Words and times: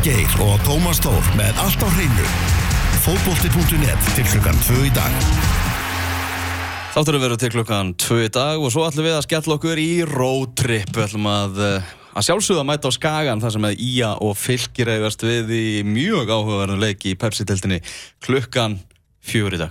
Elvar 0.00 0.16
Geir 0.16 0.40
og 0.40 0.60
Tómas 0.64 1.00
Tór 1.02 1.24
með 1.36 1.58
allt 1.60 1.82
á 1.84 1.88
hreinu. 1.92 2.26
Fótbolti.net 3.04 4.06
til 4.16 4.24
klukkan 4.24 4.56
2 4.64 4.84
í 4.88 4.92
dag. 4.96 5.16
Þáttur 6.94 7.18
að 7.18 7.24
vera 7.26 7.36
til 7.36 7.50
klukkan 7.52 7.90
2 8.00 8.20
í 8.24 8.30
dag 8.32 8.60
og 8.60 8.72
svo 8.72 8.86
ætlum 8.86 9.04
við 9.04 9.18
að 9.18 9.26
skella 9.26 9.56
okkur 9.58 9.80
í 9.80 9.90
roadtrip. 10.08 10.88
Við 10.94 11.04
ætlum 11.04 11.28
að, 11.28 11.60
eh, 11.60 11.92
að 12.16 12.26
sjálfsögða 12.30 12.64
mæta 12.64 12.88
á 12.88 12.96
Skagan 12.96 13.40
þar 13.40 13.52
sem 13.52 13.68
að 13.68 13.76
Ía 13.76 14.16
og 14.20 14.36
Fylgir 14.36 14.88
eigast 14.88 15.20
við 15.20 15.52
í 15.52 15.82
mjög 15.84 16.32
áhugaverðan 16.32 16.80
leik 16.80 17.04
í 17.04 17.14
Pepsi-teltinni 17.14 17.82
klukkan 18.24 18.80
4 19.20 19.52
í 19.52 19.58
dag. 19.58 19.70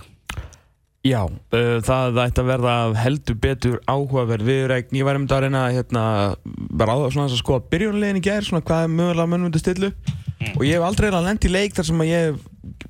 Já, 1.00 1.24
uh, 1.24 1.80
það 1.80 2.18
ætti 2.20 2.42
að 2.42 2.50
verða 2.52 2.94
heldur 2.94 3.34
betur 3.40 3.80
áhugaverð 3.88 4.44
viðrækn. 4.44 4.96
Ég 5.00 5.04
var 5.04 5.16
um 5.16 5.26
þetta 5.26 5.36
að 5.36 5.42
reyna 5.42 5.62
hérna, 5.72 6.36
bara 6.44 6.92
á 6.92 6.96
það 7.00 7.12
svona 7.14 7.28
að 7.32 7.40
skoða 7.40 7.68
byrjunlegin 7.72 8.20
í 8.20 8.20
gerð, 8.20 8.44
svona 8.50 8.62
hvað 8.62 8.84
er 8.84 8.92
mögulega 8.92 9.26
mönnum 9.26 9.48
myndi 9.48 9.58
stillu 9.58 9.92
mm. 10.40 10.56
og 10.56 10.66
ég 10.66 10.76
hef 10.76 10.86
aldrei 10.88 11.08
reyna 11.08 11.22
lend 11.28 11.46
í 11.46 11.52
leik 11.52 11.76
þar 11.76 11.88
sem 11.90 12.04
að 12.04 12.10
ég, 12.10 12.42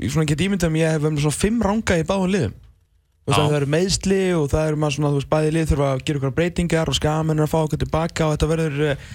svona 0.06 0.26
get 0.30 0.44
ímyndað 0.46 0.72
um 0.72 0.80
ég 0.80 0.96
hef 0.96 1.08
um 1.10 1.20
svona 1.20 1.40
fimm 1.42 1.62
ranga 1.66 1.98
í 2.00 2.06
báðum 2.08 2.34
liðum. 2.34 2.58
Þú 3.20 3.34
veist 3.34 3.42
að 3.42 3.50
það 3.50 3.58
eru 3.60 3.70
meðsli 3.74 4.20
og 4.34 4.46
það 4.50 4.68
eru 4.68 4.78
maður 4.80 4.94
svona, 4.96 5.10
þú 5.10 5.18
veist, 5.20 5.30
bæði 5.30 5.50
lið 5.54 5.66
þurfa 5.70 5.88
að 5.90 6.04
gera 6.06 6.20
ykkur 6.20 6.36
breytingar 6.38 6.90
og 6.90 6.96
skaman 6.96 7.38
er 7.38 7.44
að 7.44 7.52
fá 7.52 7.58
okkur 7.60 7.80
tilbaka 7.82 8.26
og 8.26 8.32
þetta 8.34 8.48
verður 8.50 8.80
uh, 8.88 9.10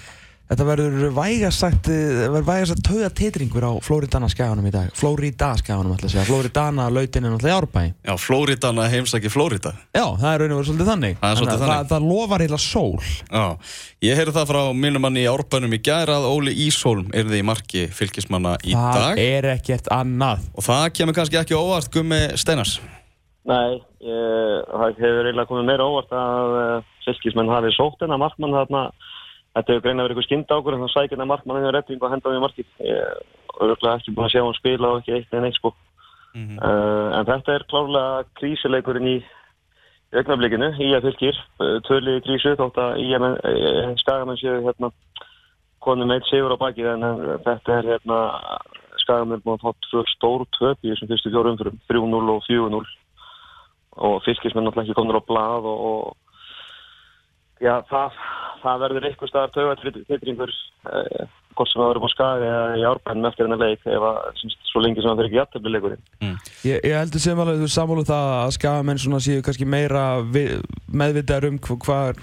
Þetta 0.46 0.64
verður 0.68 1.08
vægasagt, 1.10 1.88
vægasagt 2.46 2.84
töða 2.86 3.08
titringur 3.18 3.64
á 3.66 3.72
Flóridana 3.82 4.28
skjáðanum 4.30 4.68
í 4.68 4.70
dag. 4.70 4.92
Flórida 4.94 5.48
skjáðanum 5.58 5.96
ætla 5.96 6.06
að 6.06 6.12
segja. 6.12 6.26
Flóridana 6.28 6.84
lautin 6.94 7.26
er 7.26 7.32
náttúrulega 7.34 7.50
í 7.50 7.58
árbæ. 7.58 7.82
Já, 8.06 8.14
Flóridana 8.22 8.84
heimsækir 8.92 9.32
Flórida. 9.34 9.72
Já, 9.90 10.06
það 10.20 10.30
er 10.30 10.38
raun 10.44 10.54
og 10.54 10.60
verið 10.60 10.68
svolítið 10.70 10.90
þannig. 10.92 11.18
Það 11.18 11.32
er 11.32 11.40
svolítið 11.40 11.64
þannig. 11.64 11.74
Það, 11.74 11.88
það 11.90 12.06
lofar 12.12 12.44
heila 12.44 12.60
sól. 12.62 13.02
Já, 13.26 13.46
ég 14.06 14.20
heyrði 14.20 14.36
það 14.36 14.46
frá 14.52 14.62
mínum 14.86 15.02
manni 15.02 15.24
í 15.24 15.30
árbænum 15.32 15.74
í 15.74 15.82
gæra 15.82 16.20
að 16.20 16.28
Óli 16.30 16.54
Ísholm 16.68 17.10
er 17.10 17.26
þið 17.26 17.40
í 17.40 17.46
marki 17.50 17.82
fylgismanna 17.98 18.54
í 18.62 18.70
það 18.76 19.00
dag. 19.00 19.02
Það 19.02 19.22
er 19.26 19.50
ekkert 19.56 19.90
annað. 19.98 20.46
Og 20.54 20.62
það 20.68 20.86
kemur 21.00 21.18
kannski 21.18 21.42
ekki 21.42 21.58
óvart 21.58 21.90
gummi 21.90 22.22
Steinars. 22.38 22.78
Nei, 23.46 23.82
ég, 24.02 24.62
það 24.70 24.94
hefur 25.02 25.26
eiginlega 25.26 25.50
komið 25.50 25.68
meira 25.72 25.90
óvart 25.90 26.14
að 26.14 26.54
uh, 26.62 26.86
Þetta 29.56 29.72
hefur 29.72 29.84
greina 29.86 30.04
verið 30.04 30.16
eitthvað 30.16 30.26
skynnt 30.28 30.50
ákur 30.52 30.74
en 30.76 30.82
þá 30.84 30.92
sækir 30.92 31.20
það 31.20 31.30
markmann 31.30 31.58
inn 31.62 31.70
á 31.70 31.76
redding 31.76 32.02
og 32.02 32.12
hendaði 32.12 32.40
markið. 32.44 32.66
Örgulega 33.56 33.94
ekki 33.96 34.12
búin 34.12 34.26
að 34.26 34.34
sjá 34.34 34.42
hann 34.44 34.58
spila 34.58 34.90
og 34.92 34.98
ekki 35.00 35.14
eitt 35.16 35.32
en 35.32 35.46
eitt 35.48 35.56
sko. 35.56 35.72
Mm 36.36 36.42
-hmm. 36.44 36.58
uh, 36.60 37.08
en 37.16 37.28
þetta 37.30 37.54
er 37.54 37.64
klárlega 37.70 38.24
krísileikurinn 38.36 39.08
í 39.14 39.16
augnablikinu, 40.12 40.68
í 40.76 40.90
að 40.92 41.08
fylgir. 41.08 41.40
Tvöliði 41.88 42.24
krísu 42.26 42.52
þótt 42.60 42.76
að 42.84 43.00
í 43.00 43.08
að 43.16 43.96
skagamenn 44.04 44.40
séu 44.42 44.60
hérna 44.66 44.92
konum 45.80 46.12
eitt 46.12 46.28
sigur 46.28 46.52
á 46.52 46.58
bakið 46.60 46.92
en 46.92 47.06
þetta 47.46 47.78
er 47.78 47.90
hérna 47.94 48.20
skagamenn 49.06 49.42
búin 49.44 49.56
að 49.56 49.64
fá 49.64 49.88
tvö 49.88 50.04
stór 50.12 50.44
tvöp 50.58 50.84
í 50.84 50.92
þessum 50.92 51.10
fyrstu 51.10 51.32
fjóru 51.32 51.52
umfyrum, 51.54 51.80
3-0 51.88 52.32
og 52.34 52.44
4-0 52.48 52.84
og 54.06 54.16
fylgismenn 54.26 54.66
náttúrulega 54.66 54.90
ekki 54.90 54.98
komður 54.98 55.20
á 55.22 55.28
blað 55.28 55.68
og, 55.70 55.84
og 55.90 56.25
já, 57.62 57.74
það 57.90 58.20
það 58.62 58.84
verður 58.84 59.08
eitthvað 59.08 59.30
staðar 59.32 59.52
taugatrytringur 59.54 60.52
eh, 60.90 61.26
hvort 61.56 61.70
sem 61.70 61.80
það 61.80 61.90
verður 61.90 62.04
búin 62.04 62.12
skagi 62.12 62.48
eða 62.48 62.64
í 62.76 62.84
árbænum 62.90 63.28
eftir 63.30 63.46
hennar 63.46 63.62
leik 63.62 63.84
ef 63.88 64.06
að 64.08 64.18
syns, 64.40 64.56
svo 64.70 64.82
lengi 64.84 65.02
sem 65.02 65.10
það 65.10 65.20
fyrir 65.20 65.30
ekki 65.30 65.40
jættabli 65.40 65.72
leikurinn 65.74 66.02
mm. 66.22 66.34
Ég, 66.68 66.80
ég 66.90 66.96
heldur 66.96 67.22
sem 67.22 67.42
alveg 67.42 67.62
þú 67.62 67.70
samfóluð 67.72 68.10
það 68.10 68.32
að 68.40 68.54
skagamenn 68.58 69.02
svona 69.02 69.22
séu 69.24 69.44
kannski 69.46 69.68
meira 69.76 70.04
meðvitaður 70.26 71.48
um 71.52 71.60
hvar, 71.86 72.20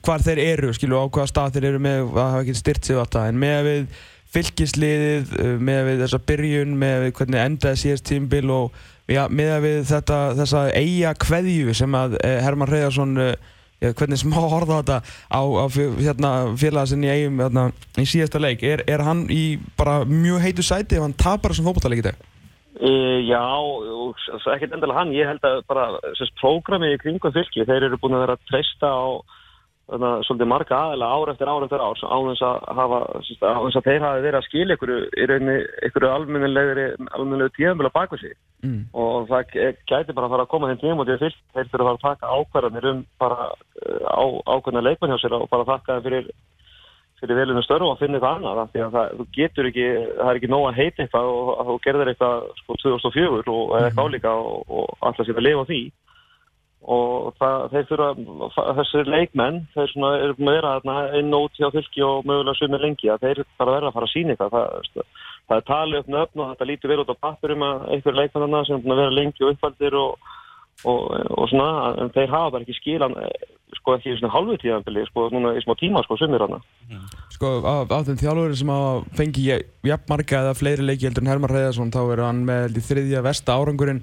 hvar 0.00 0.24
þeir 0.24 0.42
eru 0.46 0.72
skilu 0.76 1.00
á 1.00 1.04
hvaða 1.04 1.32
stað 1.32 1.58
þeir 1.58 1.68
eru 1.72 1.84
með 1.88 2.02
að 2.06 2.22
hafa 2.22 2.42
ekki 2.46 2.58
styrt 2.62 2.88
sig 2.88 3.02
alltaf 3.02 3.28
en 3.28 3.42
með 3.42 3.68
við 3.68 4.00
fylgisliðið 4.32 5.36
eh, 5.36 5.54
með 5.60 5.84
við 5.90 6.04
þessa 6.06 6.24
byrjun 6.30 6.76
með 6.80 7.06
við 7.06 7.16
hvernig 7.18 7.42
endaði 7.42 7.82
síðast 7.82 8.08
tímbil 8.08 8.46
og 8.54 8.84
já, 9.10 9.26
með 9.28 9.56
við 9.66 9.80
þetta 9.90 10.20
þessa 10.38 10.68
eiga 10.72 11.16
kveðju 11.20 11.74
sem 11.76 11.98
að 11.98 12.16
eh, 12.22 12.38
Herman 12.40 12.70
Reyðarsson 12.70 13.18
hvernig 13.90 14.20
smá 14.20 14.38
horfa 14.40 14.80
þetta 14.80 14.98
á, 15.32 15.42
á 15.42 15.64
hérna, 15.98 16.32
félagasinn 16.60 17.06
í 17.06 17.10
eigum 17.12 17.40
hérna, 17.42 17.68
í 17.98 18.06
síðasta 18.08 18.42
leik, 18.42 18.62
er, 18.62 18.84
er 18.86 19.02
hann 19.06 19.26
í 19.32 19.58
bara 19.78 20.02
mjög 20.08 20.44
heitu 20.46 20.66
sæti 20.66 20.98
ef 20.98 21.06
hann 21.06 21.18
tapar 21.18 21.52
þessum 21.52 21.70
fókbaltaleik 21.70 22.04
í 22.04 22.06
dag? 22.10 22.28
Uh, 22.82 23.20
já, 23.28 23.42
ekkert 24.54 24.72
endilega 24.72 24.98
hann, 24.98 25.14
ég 25.14 25.28
held 25.28 25.44
að 25.46 25.60
bara 25.70 25.88
prógrami 26.40 26.94
í 26.94 27.00
kringum 27.02 27.34
fylki, 27.34 27.66
þeir 27.68 27.88
eru 27.90 28.00
búin 28.00 28.16
að 28.16 28.24
vera 28.26 28.38
að 28.38 28.46
treysta 28.50 28.90
á 28.90 29.06
svolítið 29.90 30.48
marga 30.48 30.78
aðeila 30.78 31.08
ár 31.10 31.30
eftir 31.32 31.50
ár 31.50 31.64
eftir 31.66 31.82
ár 31.82 31.98
á 31.98 32.18
þess 32.30 32.44
að 32.46 32.58
hafa, 32.78 32.98
á 33.02 33.60
þess 33.66 33.78
að 33.80 33.88
þeir 33.88 34.04
hafi 34.06 34.22
verið 34.22 34.38
að 34.38 34.46
skilja 34.46 34.76
ykkur 34.78 34.92
í 34.94 35.26
rauninni 35.28 35.56
ykkur 35.88 36.06
alminnilegu 36.08 37.50
tíðanbila 37.56 37.90
baka 37.92 38.16
sig 38.20 38.36
mm. 38.62 38.78
og 38.94 39.28
það 39.28 39.52
gæti 39.90 40.14
bara 40.14 40.28
að 40.28 40.34
fara 40.36 40.46
að 40.46 40.52
koma 40.54 40.70
þeim 40.70 40.80
tíum 40.80 41.02
og 41.02 41.10
þeir 41.10 41.36
fyrir 41.52 41.66
að 41.66 41.88
fara 41.88 41.96
að 41.96 42.04
taka 42.06 42.32
ákvarðanir 42.38 42.88
um 42.92 43.04
bara 43.20 43.48
uh, 43.50 44.06
á, 44.06 44.24
ákvarðana 44.54 44.86
leikmenn 44.86 45.12
hjá 45.12 45.22
sér 45.24 45.36
og 45.40 45.50
bara 45.50 45.68
þakka 45.68 45.98
það 45.98 46.08
fyrir 46.08 46.30
fyrir 47.22 47.38
velinu 47.38 47.62
störf 47.62 47.86
og 47.86 47.92
að 47.94 48.00
finna 48.02 48.18
eitthvað 48.18 48.38
annað 48.38 48.70
því 48.72 48.80
að 48.82 48.94
það, 48.96 49.10
þú 49.18 49.26
getur 49.36 49.68
ekki, 49.68 49.88
það 50.18 50.30
er 50.30 50.38
ekki 50.40 50.50
nóg 50.50 50.64
að 50.68 50.78
heita 50.80 51.04
eitthvað 51.04 51.28
og 51.32 51.66
þú 51.68 51.76
gerðir 51.84 52.10
eitthvað 52.12 52.48
sko 52.62 52.78
2004 52.82 53.52
og 53.52 53.74
eitthvað 53.78 54.08
álíka 54.08 54.32
og, 54.38 54.64
og 54.66 54.96
alltaf 55.06 55.28
sér 55.28 55.38
að 55.38 55.46
lifa 55.46 55.68
því 55.68 55.82
og 56.82 57.34
það, 57.38 57.64
þeir 57.72 57.88
þurfa, 57.90 58.64
þessir 58.78 59.10
leikmenn 59.14 59.60
þeir 59.74 59.92
svona 59.92 60.12
eru 60.18 60.34
með 60.38 60.48
að 60.48 60.56
vera 60.56 60.72
þarna 60.74 60.96
inn 61.20 61.36
og 61.36 61.46
út 61.46 61.60
hjá 61.60 61.68
fylki 61.70 62.04
og 62.06 62.26
mögulega 62.26 62.58
sumir 62.58 62.82
lengi 62.82 63.10
að 63.12 63.26
þeir 63.26 63.42
bara 63.60 63.76
verða 63.76 63.90
að 63.92 63.96
fara 63.98 64.08
að 64.08 64.14
sína 64.16 64.34
eitthvað. 64.34 64.56
Það, 64.96 65.10
það 65.48 65.56
er 65.60 65.66
talið 65.70 66.00
upp 66.00 66.12
með 66.12 66.22
öfn 66.26 66.42
og 66.42 66.52
þetta 66.52 66.70
lítur 66.70 66.92
vel 66.92 67.02
út 67.04 67.12
á 67.14 67.22
pappurum 67.26 67.66
að 67.68 67.84
einhver 67.94 68.18
leikmennarna 68.18 68.62
sem 68.66 68.80
er 68.80 68.94
að 68.94 69.02
vera 69.04 69.16
lengi 69.18 69.46
og 69.46 69.54
uppfaldir 69.54 69.98
og, 70.00 70.30
og, 70.82 71.02
og 71.38 71.50
svona, 71.52 71.68
en 72.02 72.14
þeir 72.16 72.34
hafa 72.34 72.54
bara 72.56 72.66
ekki 72.66 72.78
skilan 72.80 73.18
sko 73.78 73.96
ekki 73.96 74.12
í 74.12 74.16
svona 74.18 74.32
halvu 74.34 74.56
tíðanbili 74.62 75.04
sko 75.08 75.28
núna 75.32 75.54
í 75.56 75.62
smá 75.64 75.74
tíma 75.80 76.02
sko 76.06 76.18
sumir 76.20 76.42
hana 76.44 76.60
Sko 77.32 77.52
á, 77.64 77.82
á 77.88 77.98
þeim 78.04 78.18
þjálfurinn 78.20 78.58
sem 78.58 78.72
að 78.74 79.04
fengi 79.18 79.46
jafn 79.48 80.10
marga 80.10 80.42
eða 80.42 80.56
fleiri 80.58 80.86
leiki 80.86 81.08
heldur 81.08 81.24
en 81.24 81.32
Hermar 81.32 81.54
Reyðarsson 81.54 81.94
þá 81.94 82.02
er 82.04 82.24
hann 82.26 82.42
með 82.48 82.82
þriðja 82.88 83.24
vesta 83.24 83.56
árangurinn 83.56 84.02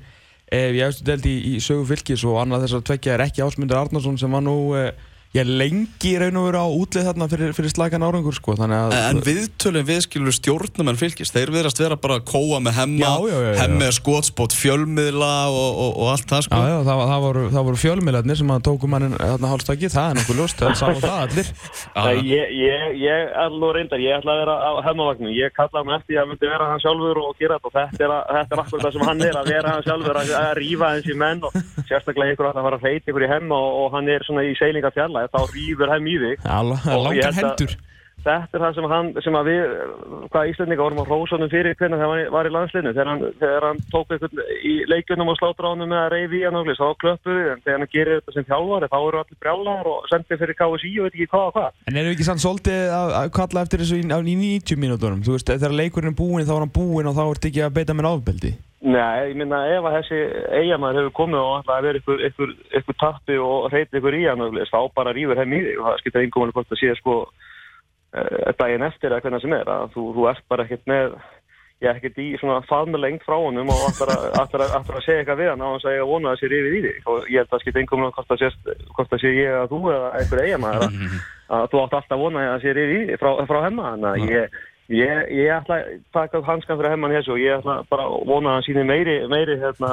ég 0.52 0.82
hefstu 0.82 1.06
delt 1.06 1.28
í, 1.30 1.36
í 1.54 1.60
sögu 1.62 1.86
fylgis 1.92 2.26
og 2.26 2.40
annað 2.42 2.66
þessar 2.66 2.86
tvekja 2.90 3.16
er 3.16 3.26
ekki 3.28 3.44
Ásmundur 3.46 3.80
Arnarsson 3.80 4.18
sem 4.18 4.34
var 4.34 4.42
nú 4.46 4.56
eh, 4.78 4.92
ég 5.38 5.46
lengi 5.46 6.16
raun 6.18 6.38
og 6.42 6.46
veru 6.48 6.58
á 6.58 6.68
útlið 6.74 7.06
þarna 7.06 7.26
fyrir, 7.30 7.52
fyrir 7.54 7.70
slagan 7.70 8.02
árangur 8.02 8.34
sko 8.34 8.56
að, 8.58 8.94
En 8.98 9.20
viðtölum 9.22 9.86
viðskilur 9.86 10.34
stjórnum 10.34 10.90
en 10.90 10.98
fylgis 10.98 11.30
þeir 11.36 11.52
verðast 11.54 11.78
vera 11.78 11.94
bara 12.02 12.18
að 12.18 12.26
kóa 12.32 12.58
með 12.66 12.74
hemma 12.80 13.12
hemmi 13.60 13.90
skótspót 13.94 14.56
fjölmiðla 14.58 15.34
og, 15.54 15.70
og, 15.70 15.92
og 16.02 16.08
allt 16.16 16.26
það 16.34 16.42
sko. 16.48 16.58
Já, 16.58 16.66
já, 16.74 16.80
það, 16.88 16.98
það 17.12 17.22
voru, 17.28 17.44
voru 17.70 17.82
fjölmiðlarnir 17.84 18.38
sem 18.42 18.54
að 18.56 18.66
tóku 18.70 18.90
mannin 18.90 19.14
þarna 19.20 19.52
hálfstakki, 19.54 19.88
það 19.94 20.08
er 20.10 20.16
nokkuð 20.18 20.38
lust 20.42 20.58
það 20.64 20.74
það 21.04 21.20
allir. 21.20 21.48
Ég, 22.26 22.46
ég, 22.58 22.80
ég 23.04 23.14
er 23.14 23.30
alveg 23.44 23.72
reyndar, 23.78 24.02
ég 24.02 24.18
ætla 24.18 24.32
að 24.34 24.42
vera 24.42 24.56
á 24.66 24.72
hemmavagnum, 24.88 25.30
ég 25.38 25.54
kallaði 25.54 25.86
mig 25.92 25.96
eftir 26.00 26.18
að 26.24 26.28
myndi 26.32 26.46
vera 26.50 26.72
hann 26.72 26.82
sjálfur 26.82 27.18
og 27.22 27.38
gera 27.38 27.60
þetta. 27.60 27.70
Og 27.70 27.74
þetta 27.78 28.02
er, 28.02 28.12
þetta 28.34 28.54
er 28.56 28.62
akkur 28.64 28.82
það 28.82 28.94
sem 28.96 29.06
hann 29.12 29.22
er 29.28 29.36
að 29.38 29.50
vera 29.54 29.70
hann 29.76 29.86
sjálfur 29.86 30.18
að, 30.24 30.28
að 30.40 30.52
rífa 30.58 30.88
hann 35.20 35.30
félagi 35.30 35.36
þá 35.36 35.54
rýfur 35.54 35.94
heim 35.94 36.10
í 36.10 36.18
þig. 36.24 36.50
Langar 36.50 37.40
hendur. 37.44 37.78
Þetta 38.20 38.58
er 38.58 38.64
það 38.66 38.74
sem, 38.76 38.86
hann, 38.92 39.10
sem 39.24 39.36
við 39.48 39.62
hvað 40.28 40.50
Íslandinga 40.52 40.84
vorum 40.84 41.00
á 41.00 41.06
Rósunum 41.08 41.52
fyrir 41.54 41.78
hvernig 41.80 42.02
það 42.02 42.26
var 42.36 42.50
í 42.50 42.52
landsliðinu. 42.52 42.92
Þegar 42.98 43.10
hann, 43.14 43.22
þegar 43.40 43.68
hann 43.70 43.80
tók 43.94 44.12
eitthvað 44.12 44.42
í 44.68 44.74
leikunum 44.92 45.32
og 45.32 45.38
slátur 45.40 45.70
ánum 45.70 45.88
með 45.88 46.02
að 46.02 46.12
reyfi 46.18 46.42
í 46.42 46.44
hann 46.44 46.60
og 46.60 46.68
þá 46.68 46.84
klöppu 47.00 47.32
við. 47.32 47.48
En 47.54 47.64
þegar 47.64 47.80
hann 47.80 47.94
gerir 47.96 48.20
þetta 48.20 48.36
sem 48.36 48.48
þjálfari 48.52 48.92
þá 48.92 48.98
eru 49.00 49.22
allir 49.24 49.40
brjálar 49.40 49.92
og 49.94 50.10
sendið 50.12 50.44
fyrir 50.44 50.60
KSI 50.60 50.94
og 51.00 51.08
veit 51.08 51.16
ekki 51.16 51.32
hvað 51.32 51.48
og 51.48 51.56
hvað. 51.56 51.82
En 51.88 52.04
eru 52.04 52.16
ekki 52.18 52.28
sann 52.28 52.44
svolítið 52.44 52.96
að 53.00 53.32
kalla 53.40 53.64
eftir 53.64 53.86
þessu 53.86 54.02
í, 54.04 54.04
í 54.04 54.40
90 54.44 54.84
mínútonum 54.84 55.24
þú 55.24 55.38
veist 55.38 55.56
þegar 55.56 55.80
leikurinn 55.80 56.12
er 56.12 56.20
búin 56.20 56.44
þá 56.44 56.58
er 56.58 56.66
hann 56.66 56.76
búin 56.76 57.08
og 57.08 57.16
þá 57.16 57.24
ert 57.30 57.48
ekki 57.54 57.64
að 57.64 57.78
beita 57.80 57.96
með 57.96 58.12
áfbeldi 58.12 58.58
Nei, 58.80 59.28
ég 59.28 59.36
minna 59.36 59.60
ef 59.74 59.84
að 59.84 59.96
þessi 59.98 60.18
eigamæður 60.56 61.02
hefur 61.02 61.16
komið 61.18 61.42
og 61.44 61.72
að 61.74 61.88
vera 61.90 62.00
ykkur, 62.00 62.22
ykkur, 62.30 62.52
ykkur 62.80 62.96
tappi 63.02 63.36
og 63.44 63.66
reyti 63.74 64.00
ykkur 64.00 64.16
í 64.16 64.22
hann 64.24 64.46
þá 64.72 64.80
bara 64.96 65.12
rýfur 65.16 65.42
heim 65.42 65.56
í 65.58 65.60
þig 65.66 65.82
og 65.82 65.90
það 65.90 65.98
skilta 66.00 66.22
einhvern 66.22 66.46
veginn 66.46 66.56
hvort 66.56 66.72
að 66.72 66.80
sé 66.80 66.94
sko 66.96 67.16
uh, 67.28 68.54
daginn 68.62 68.88
eftir 68.88 69.12
eða 69.12 69.26
hvernig 69.26 69.44
sem 69.44 69.58
er. 69.58 69.74
Að 69.74 69.92
þú, 69.98 70.06
þú 70.16 70.30
ert 70.32 70.48
bara 70.54 70.64
ekkert 70.64 70.88
með 70.88 71.20
ég 71.80 71.92
er 71.92 72.00
ekkert 72.00 72.24
í 72.24 72.30
svona 72.40 72.62
faðmulengt 72.72 73.28
frá 73.28 73.36
honum 73.36 73.70
og 73.72 73.84
ætlar 73.90 74.16
að, 74.16 74.74
að 74.80 75.04
segja 75.04 75.20
eitthvað 75.26 75.44
við 75.44 75.52
hann 75.52 75.68
á 75.68 75.70
þess 75.76 75.92
að 75.92 75.96
ég 75.98 76.06
að 76.06 76.12
vona 76.14 76.32
að 76.32 76.40
sé 76.40 76.54
rýfið 76.54 76.80
í 76.80 76.82
þig. 76.88 76.98
Og 77.04 77.30
ég 77.36 77.44
held 77.44 77.52
að 77.60 77.64
skilta 77.66 77.84
einhvern 77.84 78.08
veginn 78.08 78.16
hvort 78.16 78.32
að 78.32 79.22
sé, 79.22 79.30
að 79.30 79.40
ég 79.44 79.60
að 79.60 79.70
þú 79.76 79.84
eða 79.92 80.10
einhver 80.22 80.46
eigamæður 80.46 80.88
að, 80.88 80.98
að 81.60 81.70
þú 81.72 81.84
átt 81.84 82.00
alltaf 82.00 82.16
að 82.16 82.24
vona 82.24 82.50
að 82.54 82.60
sé 82.64 82.80
rýfið 82.80 83.00
í 83.04 83.08
þig 83.12 83.24
frá, 83.24 83.32
frá 83.52 83.60
að 83.60 84.52
ég 84.90 85.20
Ég, 85.30 85.50
ætla 85.54 85.76
að 85.80 86.00
taka 86.16 86.42
hanskan 86.48 86.80
fyrir 86.80 86.94
hemman 86.96 87.14
þessu 87.14 87.36
og 87.36 87.42
ég 87.42 87.60
ætla 87.60 87.76
bara 87.92 88.08
að 88.10 88.24
vona 88.30 88.52
að 88.52 88.56
hann 88.58 88.66
síni 88.66 88.86
meiri, 88.90 89.18
meiri 89.30 89.58
hérna 89.62 89.92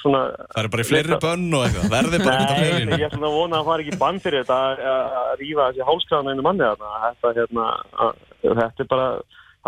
svona... 0.00 0.22
Það 0.54 0.62
eru 0.62 0.70
bara 0.74 0.84
í 0.84 0.88
fleiri 0.88 1.18
bönn 1.24 1.48
og 1.52 1.64
eitthvað, 1.66 1.90
verði 1.92 2.20
bara 2.22 2.36
eitthvað 2.38 2.62
fleiri. 2.62 2.86
Nei, 2.88 2.94
ég 3.02 3.08
ætla 3.10 3.28
að 3.28 3.36
vona 3.36 3.58
að 3.58 3.58
það 3.58 3.68
fari 3.72 3.86
ekki 3.86 4.00
bann 4.04 4.22
fyrir 4.24 4.46
þetta 4.46 4.94
að 4.94 5.34
rífa 5.42 5.68
þessi 5.68 5.88
hálskræðan 5.90 6.32
einu 6.32 6.46
manni 6.48 6.64
þarna. 6.64 6.94
Þetta, 7.04 7.34
hérna, 7.42 7.68
að, 8.06 8.24
þetta 8.48 8.84
er 8.86 8.90
bara, 8.94 9.06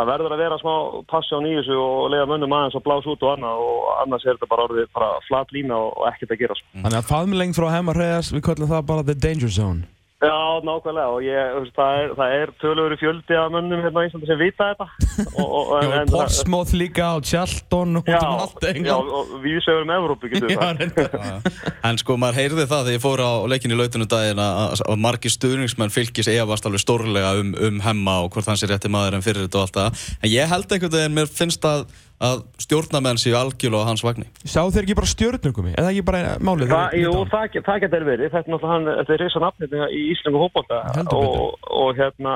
það 0.00 0.10
verður 0.14 0.36
að 0.36 0.42
vera 0.46 0.60
smá 0.64 0.74
passjón 1.12 1.50
í 1.50 1.54
þessu 1.60 1.78
og 1.84 2.10
leiða 2.14 2.32
mönnum 2.32 2.56
aðeins 2.56 2.80
að 2.80 2.86
blása 2.88 3.14
út 3.14 3.28
og 3.28 3.32
annað 3.36 3.64
og 3.68 3.86
annars 4.00 4.26
er 4.26 4.36
þetta 4.38 4.52
bara 4.54 4.68
orðið 4.70 4.92
bara 4.96 5.12
flat 5.28 5.56
lína 5.56 5.76
og, 5.76 5.92
og 6.00 6.10
ekkert 6.14 6.36
að 6.36 6.44
gera 6.46 6.56
sko. 6.56 6.68
Þannig 6.80 7.00
að 7.02 7.08
faðmleng 7.12 7.56
frá 7.58 7.70
heima 7.76 7.96
hreðas, 7.96 8.32
við 8.32 8.46
kallum 8.48 8.72
það 8.72 8.86
bara 8.94 9.08
the 9.12 9.18
danger 9.28 9.52
zone. 9.52 9.84
Já, 10.20 10.36
nákvæmlega 10.68 11.12
og 11.14 11.22
ég, 11.24 11.54
það 11.72 11.98
er, 12.00 12.10
það 12.18 12.32
er 12.36 12.50
tölur 12.60 12.92
fjöldi 13.00 13.36
af 13.40 13.46
mönnum 13.54 13.80
hérna 13.80 14.02
í 14.04 14.08
Íslandi 14.10 14.28
sem 14.28 14.36
vita 14.40 14.66
þetta 14.74 14.86
og, 15.40 15.46
og, 15.48 15.70
Já, 15.80 15.86
en- 15.86 15.94
en- 16.02 16.10
Portsmouth 16.12 16.74
líka 16.76 17.06
og 17.16 17.24
Charlton 17.24 17.96
og 18.02 18.10
Já, 18.10 18.18
um 18.20 18.42
allt 18.42 18.66
já, 18.66 18.74
England. 18.74 19.14
og 19.16 19.32
við 19.46 19.56
sögum 19.64 19.88
um 19.88 19.94
Evrópu, 19.96 20.28
getur 20.34 20.52
Já, 20.52 20.74
við 20.76 20.92
það. 21.14 21.48
En 21.88 22.00
sko, 22.02 22.18
maður 22.20 22.40
heyrði 22.42 22.66
það 22.68 22.84
þegar 22.90 22.98
ég 22.98 23.04
fór 23.06 23.22
á 23.24 23.32
leikin 23.54 23.72
í 23.72 23.80
lautunum 23.80 24.10
daginn 24.12 24.44
að, 24.44 24.84
margir 25.00 25.32
stuðningsmenn 25.32 25.94
fylgis 25.94 26.28
efast 26.34 26.68
alveg 26.68 26.84
stórlega 26.84 27.32
um, 27.40 27.54
um 27.56 27.80
hemma 27.88 28.18
og 28.26 28.34
hvort 28.36 28.52
hann 28.52 28.60
sé 28.60 28.68
rétti 28.68 28.92
maður 28.92 29.16
en 29.16 29.24
fyrir 29.24 29.46
þetta 29.48 29.62
og 29.62 29.66
allt 29.70 29.80
það. 29.80 30.04
En 30.20 30.34
ég 30.36 30.52
held 30.52 30.76
einhvern 30.76 30.96
veginn, 30.98 31.16
mér 31.16 31.32
finnst 31.32 31.64
að, 31.64 31.86
að 32.20 32.42
stjórnamenn 32.60 33.20
séu 33.20 33.34
algjörlega 33.38 33.88
hans 33.88 34.04
vagni. 34.04 34.26
Sá 34.44 34.60
þeir 34.68 34.84
ekki 34.84 34.96
bara 34.98 35.10
stjörnugumi? 35.10 35.74
Eða 35.80 35.92
ekki 35.94 36.06
bara 36.06 36.36
málið? 36.44 36.72
Þeir 36.74 36.96
jú, 37.00 37.12
það, 37.32 37.60
það 37.66 37.84
getur 37.84 38.08
verið, 38.08 38.32
þetta 38.34 38.40
er 38.42 38.54
náttúrulega 38.54 38.74
hann, 38.74 38.88
þetta 38.98 39.14
er 39.14 39.22
reysa 39.24 39.44
nafnið 39.44 39.76
í 39.88 40.02
Íslandu 40.14 40.42
hópólta 40.42 40.80
og, 41.16 41.54
og 41.80 41.94
hérna, 41.96 42.34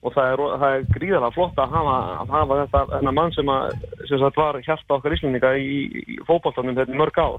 og 0.00 0.16
það 0.16 0.32
er, 0.32 0.42
það 0.62 0.74
er 0.74 0.88
gríðarlega 0.96 1.36
flott 1.36 1.62
að 1.62 1.76
hafa, 1.76 1.94
að 2.24 2.34
hafa 2.34 2.58
þetta, 2.64 2.82
þennan 2.96 3.18
mann 3.20 3.36
sem 3.36 3.54
að, 3.54 3.86
sem 4.08 4.22
sagt 4.24 4.42
var 4.42 4.60
hjarta 4.66 4.96
okkar 4.96 5.16
Íslandinga 5.16 5.54
í, 5.60 5.78
í 6.00 6.18
fótboltanum 6.26 6.78
þetta 6.80 6.96
í 6.96 7.00
mörg 7.00 7.22
ár, 7.22 7.38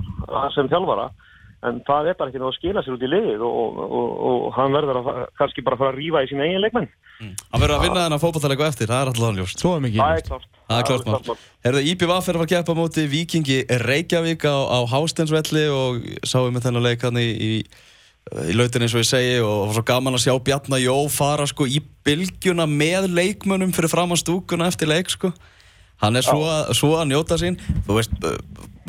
sem 0.55 0.71
þjálfara, 0.71 1.09
en 1.67 1.81
það 1.85 2.09
er 2.09 2.17
bara 2.17 2.31
ekki 2.31 2.39
náttúrulega 2.41 2.51
að 2.51 2.57
skila 2.57 2.81
sér 2.85 2.95
út 2.95 3.03
í 3.05 3.09
liðið 3.11 3.43
og, 3.45 3.81
og, 3.85 4.13
og 4.29 4.45
hann 4.55 4.73
verður 4.73 4.99
að 5.01 5.09
kannski 5.37 5.63
bara 5.65 5.77
fara 5.77 5.93
að 5.93 5.99
rífa 5.99 6.23
í 6.25 6.29
sína 6.31 6.47
eigin 6.47 6.63
leikmenn. 6.63 6.87
Hann 7.21 7.61
verður 7.61 7.75
að 7.75 7.85
vinna 7.85 8.05
þennan 8.05 8.21
fótballtaleik 8.23 8.63
eftir, 8.65 8.89
það 8.89 9.03
er 9.03 9.11
alltaf 9.11 9.37
ljóst. 9.37 9.61
Svo 9.61 9.75
er 9.75 9.83
mikið. 9.85 10.01
Það 10.01 10.17
er 10.17 10.25
klárt. 10.29 10.49
Það 10.71 10.81
er 10.81 10.87
klart 10.89 11.11
mál. 11.11 11.37
Herðu, 11.67 11.83
IBVF 11.91 12.09
er 12.09 12.17
að 12.17 12.25
fara 12.25 12.47
að 12.47 12.51
keppa 12.55 12.73
á 12.73 12.79
móti 12.81 13.05
Víkingi 13.11 13.59
Reykjavík 13.83 14.45
á, 14.49 14.57
á 14.57 14.79
Hásteinsvelli 14.89 15.63
og 15.75 16.01
sáum 16.25 16.57
við 16.57 16.65
þennan 16.65 16.85
leik 16.87 17.05
hann 17.05 17.21
í, 17.21 17.27
í, 17.29 17.53
í 18.49 18.57
lautin 18.57 18.87
eins 18.87 18.95
og 18.97 19.03
ég 19.03 19.09
segi 19.11 19.39
og 19.45 19.67
var 19.67 19.77
svo 19.77 19.85
gaman 19.91 20.17
að 20.17 20.25
sjá 20.25 20.33
Bjarnar 20.41 20.81
Jó 20.81 20.97
fara 21.13 21.45
sko 21.49 21.69
í 21.69 21.81
bylgjuna 22.07 22.65
með 22.69 23.11
leikmönnum 23.13 23.75
fyrir 23.75 23.93
fram 23.93 24.15
á 24.15 24.17
stúkuna 24.17 24.71
eftir 24.71 24.89
leik 24.89 25.13
sko. 25.13 25.33
Hann 26.01 26.17
er 26.17 26.25
svo 26.25 26.41
að, 26.49 26.71
svo 26.79 26.95
að 26.97 27.11
njóta 27.11 27.37
sín. 27.37 27.59
Þú 27.85 27.99
veist, 27.99 28.15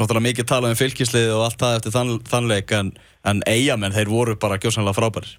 náttúrulega 0.02 0.28
mikið 0.28 0.50
talað 0.50 0.74
um 0.74 0.82
fylgislið 0.82 1.30
og 1.36 1.46
allt 1.46 1.62
það 1.62 1.78
eftir 1.78 1.96
þann, 1.96 2.12
þann 2.28 2.50
leik 2.50 2.76
en, 2.76 2.92
en 3.28 3.42
eigamenn, 3.48 3.96
þeir 3.96 4.12
voru 4.12 4.36
bara 4.42 4.60
gjósanlega 4.60 4.98
frábærir. 4.98 5.38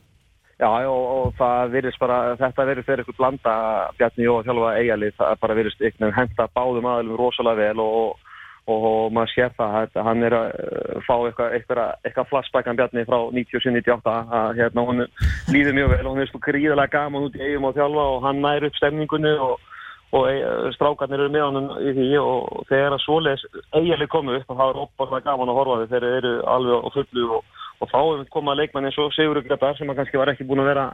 Já, 0.62 0.70
og, 0.88 1.06
og 1.18 1.34
það 1.40 1.72
virðist 1.74 2.00
bara, 2.00 2.18
þetta 2.40 2.66
verður 2.68 2.86
fyrir 2.88 3.02
eitthvað 3.02 3.18
blanda 3.18 3.56
Bjarni 3.98 4.28
að 4.30 4.46
þjálfa 4.48 4.76
eigalið, 4.80 5.16
það 5.18 5.42
bara 5.42 5.58
virðist 5.58 5.82
einhvern 5.82 6.06
veginn 6.06 6.20
henda 6.20 6.46
báðum 6.54 6.88
aðlum 6.92 7.18
rosalega 7.20 7.60
vel 7.60 7.82
og, 7.84 8.30
og, 8.70 8.86
og 8.94 9.12
maður 9.18 9.34
sér 9.34 9.52
það 9.58 9.76
að 9.82 10.00
hann 10.08 10.24
er 10.28 10.36
að 10.38 10.46
uh, 10.54 11.02
fá 11.08 11.16
eitthvað, 11.18 11.58
eitthvað, 11.58 11.84
eitthvað 12.06 12.30
flashbackan 12.30 12.80
Bjarni 12.80 13.06
frá 13.10 13.18
97-98 13.34 14.16
að 14.40 14.62
hérna 14.62 14.88
hún 14.88 15.06
líður 15.52 15.78
mjög 15.80 15.94
vel 15.96 16.02
og 16.06 16.10
hún 16.14 16.24
er 16.24 16.32
svo 16.32 16.44
gríðarlega 16.48 16.96
gaman 16.96 17.28
út 17.28 17.40
í 17.40 17.44
eigum 17.44 17.68
að 17.72 17.82
þjálfa 17.82 18.08
og 18.14 18.26
hann 18.30 18.44
nær 18.46 18.70
upp 18.70 18.80
stemningunni 18.80 19.36
og, 19.50 19.70
og 20.14 20.30
e- 20.30 20.72
strákarnir 20.76 21.24
eru 21.24 21.34
með 21.34 21.46
honum 21.48 21.70
í 21.82 21.96
því 21.98 22.08
og 22.22 22.68
þegar 22.70 22.96
að 22.96 23.04
svoleiðis 23.04 23.46
eiginlega 23.74 24.12
komu 24.14 24.38
upp 24.38 24.54
og 24.54 24.60
það 24.60 24.72
er 24.72 24.82
opaslega 24.84 25.28
gaman 25.30 25.52
að 25.52 25.60
horfa 25.60 25.80
því 25.82 25.90
þeir 25.94 26.08
eru 26.10 26.34
alveg 26.54 26.86
á 26.86 26.90
fullu 26.98 27.26
og, 27.40 27.60
og 27.82 27.92
þá 27.94 28.00
er 28.04 28.24
koma 28.36 28.56
leikmann 28.60 28.90
eins 28.90 29.00
og 29.02 29.14
Sigurður 29.16 29.48
Gretar 29.48 29.78
sem 29.80 29.94
kannski 29.98 30.22
var 30.22 30.34
ekki 30.34 30.48
búin 30.50 30.62
að 30.62 30.70
vera 30.70 30.88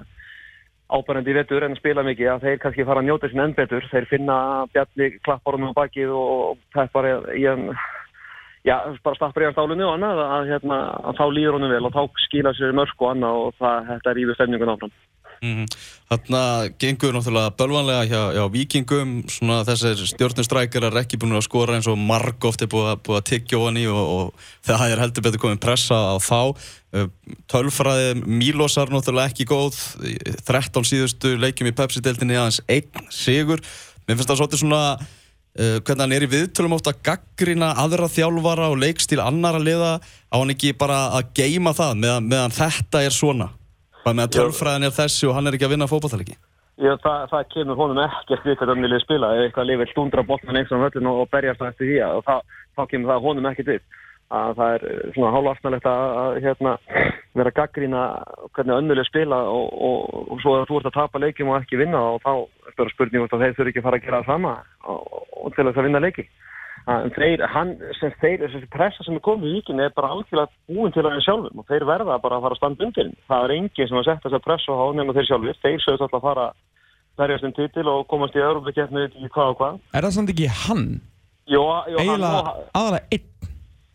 ábærandi 0.89 1.33
í 1.33 1.38
vetur 1.38 1.66
en 1.66 1.75
að 1.75 1.81
spila 1.83 2.06
mikið 2.07 2.31
að 2.31 2.48
þeir 2.48 2.62
kannski 2.63 2.88
fara 2.88 3.04
að 3.04 3.10
njóta 3.10 3.30
sinni 3.30 3.44
enn 3.44 3.56
betur. 3.60 3.86
Þeir 3.92 4.07
finna 4.10 4.38
Bjarni 4.74 5.10
klappar 5.21 5.57
honum 5.57 5.75
á 5.75 5.80
bakið 5.83 6.16
og 6.16 6.63
peppar 6.74 7.10
í 7.36 7.44
hann 7.45 7.68
já, 8.66 8.75
bara 9.04 9.19
stappar 9.19 9.44
í 9.44 9.50
hann 9.50 9.57
stálunni 9.57 9.86
og 9.86 9.98
annað 9.98 10.24
að, 10.25 10.50
hérna, 10.54 10.80
að 11.12 11.19
þá 11.19 11.25
líður 11.36 11.60
honum 11.60 11.75
vel 11.75 11.86
og 11.86 11.95
þá 11.95 12.24
skila 12.25 12.56
sér 12.57 12.75
mörg 12.77 13.04
og 13.04 13.12
annað 13.12 13.44
og 13.44 13.62
það, 13.62 13.92
þetta 13.92 14.16
rýfur 14.18 14.39
stemningun 14.39 14.74
áfram 14.74 14.95
Mm 15.44 15.70
Þarna 16.10 16.72
gengur 16.82 17.14
náttúrulega 17.14 17.52
bölvanlega 17.54 18.06
hjá, 18.10 18.22
hjá 18.34 18.46
vikingum, 18.50 19.12
svona 19.30 19.60
þessir 19.68 20.00
stjórnustrækjarar 20.10 20.96
er 20.96 21.04
ekki 21.04 21.20
búin 21.22 21.36
að 21.38 21.44
skora 21.46 21.76
eins 21.78 21.86
og 21.92 22.00
marg 22.02 22.48
oft 22.50 22.64
er 22.66 22.70
búið 22.72 22.88
að, 22.96 23.12
að 23.14 23.28
tyggja 23.30 23.60
ofan 23.60 23.78
í 23.78 23.84
og, 23.92 24.00
og 24.16 24.48
það 24.66 24.86
er 24.88 25.04
heldur 25.04 25.26
betur 25.28 25.44
komið 25.44 25.60
pressa 25.62 26.00
á 26.10 26.18
þá. 26.18 26.40
Uh, 26.90 27.06
Tölfræði 27.54 28.24
Mílosar 28.26 28.90
náttúrulega 28.90 29.30
ekki 29.30 29.46
góð, 29.52 29.78
13 30.50 30.90
síðustu 30.90 31.36
leikjum 31.38 31.70
í 31.70 31.76
Pepsi-deltinni 31.78 32.40
aðeins 32.40 32.64
einn 32.66 33.14
sigur. 33.14 33.62
Mér 34.10 34.18
finnst 34.18 34.34
það 34.34 34.42
svolítið 34.42 34.64
svona 34.64 34.82
uh, 34.98 35.78
hvernig 35.78 36.04
hann 36.08 36.18
er 36.18 36.26
í 36.26 36.32
viðtölum 36.34 36.74
ofta 36.80 36.96
að 36.96 37.04
gaggrina 37.12 37.76
aðra 37.86 38.10
þjálfara 38.10 38.74
og 38.74 38.82
leikstíl 38.82 39.22
annara 39.22 39.62
liða 39.62 40.00
á 40.02 40.36
hann 40.42 40.58
ekki 40.58 40.74
bara 40.74 41.04
að 41.22 41.36
geima 41.38 41.78
það 41.78 42.02
meðan, 42.02 42.34
meðan 42.34 42.60
þetta 42.64 43.06
er 43.06 43.14
svona. 43.14 43.52
Með 44.06 44.24
að 44.25 44.36
tölfræðin 44.38 44.88
er 44.88 44.96
þessi 44.96 45.28
og 45.30 45.36
hann 45.38 45.50
er 45.50 45.57
ekki 45.57 45.68
að 45.68 45.74
vinna 45.75 45.88
fótballtalegi. 45.90 46.38
Já, 46.80 46.94
það, 47.04 47.24
það 47.34 47.48
kemur 47.54 47.80
honum 47.80 47.98
ekkert 48.06 48.46
við 48.48 48.56
hvernig 48.56 48.75
hann 48.75 48.86
vilja 48.88 49.00
spila. 49.04 49.31
Ef 49.36 49.48
eitthvað 49.50 49.68
lifir 49.68 49.90
stundra 49.92 50.24
botnan 50.24 50.60
eins 50.60 50.69
og 50.72 50.86
höllin 50.86 51.10
og, 51.12 51.24
og 51.25 51.31
berjast 51.34 51.60
það 51.60 51.74
eftir 51.74 51.90
því 51.90 51.98
og 52.07 52.22
það, 52.30 52.54
þá 52.78 52.84
kemur 52.94 53.12
það 53.12 53.25
honum 53.28 53.50
ekkert 53.51 53.72
við. 53.74 53.90
Að 54.40 54.51
það 54.60 54.75
er 54.78 54.86
eh, 54.88 55.01
svona 55.16 55.31
hálfartnalegt 55.34 55.90
að, 55.90 56.04
að 56.22 56.40
hérna, 56.46 56.74
vera 57.42 57.54
gaggrína 57.60 58.04
hvernig 58.56 58.75
önnuleg 58.78 59.10
spila 59.10 59.40
og, 59.51 59.74
og, 59.90 60.19
og 60.36 60.44
svo 60.44 60.56
að 60.56 60.68
þú 60.69 60.80
ert 60.80 60.90
að 60.92 60.98
tapa 61.00 61.22
leikjum 61.24 61.52
og 61.52 61.57
ekki 61.60 61.81
vinna 61.81 62.04
og 62.13 62.22
þá 62.24 62.31
er 62.69 62.78
bara 62.78 62.94
spurning 62.94 63.25
hvort 63.25 63.36
að 63.36 63.44
þeir 63.45 63.57
þurfi 63.57 63.74
ekki 63.74 63.81
að 63.81 63.88
fara 63.90 64.00
að 64.00 64.06
gera 64.06 64.22
það 64.22 64.30
sama 64.30 64.54
og, 64.94 65.19
og 65.44 65.56
til 65.56 65.66
þess 65.66 65.81
að 65.81 65.90
vinna 65.90 66.04
leiki 66.06 66.25
þeir, 67.16 67.44
hann, 67.54 67.76
sem 68.00 68.14
þeir, 68.22 68.46
þessi 68.46 68.70
pressa 68.74 69.06
sem 69.06 69.18
er 69.18 69.24
komið 69.26 69.50
í 69.50 69.54
víkinni 69.60 69.86
er 69.86 69.94
bara 69.96 70.12
algjörlega 70.16 70.50
búin 70.70 70.96
til 70.96 71.04
að 71.04 71.16
þeir 71.16 71.26
sjálfum 71.28 71.62
og 71.62 71.68
þeir 71.70 71.86
verða 71.90 72.18
bara 72.24 72.40
að 72.40 72.46
fara 72.46 72.58
að 72.58 72.62
standa 72.62 72.88
undir 72.88 73.12
það 73.30 73.46
er 73.46 73.56
enginn 73.58 73.90
sem 73.92 74.00
að 74.00 74.08
setja 74.08 74.26
þessa 74.26 74.42
pressa 74.48 74.78
á 74.80 74.86
nema 74.98 75.16
þeir 75.18 75.30
sjálfur, 75.30 75.62
þeir 75.64 75.84
sögust 75.86 76.06
alltaf 76.06 76.20
að 76.20 76.28
fara 76.28 76.48
verjast 77.20 77.48
um 77.48 77.56
titil 77.58 77.88
og 77.92 78.08
komast 78.12 78.38
í 78.38 78.44
öðrumleiketni 78.44 79.06
í 79.20 79.32
hvað 79.34 79.54
og 79.54 79.60
hvað 79.60 79.80
Er 79.94 80.08
það 80.08 80.16
samt 80.18 80.34
ekki 80.34 80.50
hann? 80.66 80.86
Jó, 81.50 81.64
jó, 81.90 81.98
hann, 81.98 82.06
Eiginlega 82.06 82.56
aðalega 82.78 83.06
einn. 83.18 83.28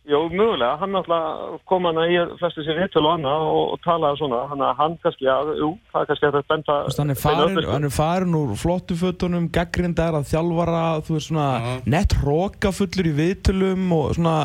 Jó, 0.05 0.19
mögulega, 0.29 0.75
hann 0.81 0.95
alltaf 0.99 1.61
kom 1.69 1.87
hann 1.89 1.97
í 2.05 2.17
flestu 2.39 2.63
sér 2.65 2.83
hittul 2.83 3.05
og 3.07 3.15
annað 3.15 3.45
og, 3.49 3.63
og 3.73 3.79
talaði 3.85 4.19
svona, 4.21 4.41
hann, 4.51 4.63
hann 4.77 4.97
kannski, 5.03 5.25
já, 5.25 5.35
jú, 5.59 5.71
það 5.91 6.03
er 6.03 6.09
kannski 6.11 6.27
að 6.27 6.37
þetta 6.37 6.53
benda 6.53 6.75
Þú 6.75 6.91
veist, 6.91 7.01
Hann 7.01 7.13
er 7.13 7.19
beina 7.21 7.47
farin, 7.47 7.71
hann 7.71 7.87
er 7.89 7.95
farin 7.95 8.37
úr 8.39 8.53
flottu 8.61 8.97
fötunum, 8.99 9.49
gaggrindar 9.55 10.19
að 10.19 10.29
þjálfara, 10.33 10.85
þú 11.07 11.17
veist 11.17 11.31
svona 11.31 11.49
Já. 11.65 11.73
nett 11.97 12.15
rókafullur 12.21 13.11
í 13.11 13.15
viðtölum 13.19 13.91
og 13.97 14.15
svona, 14.19 14.37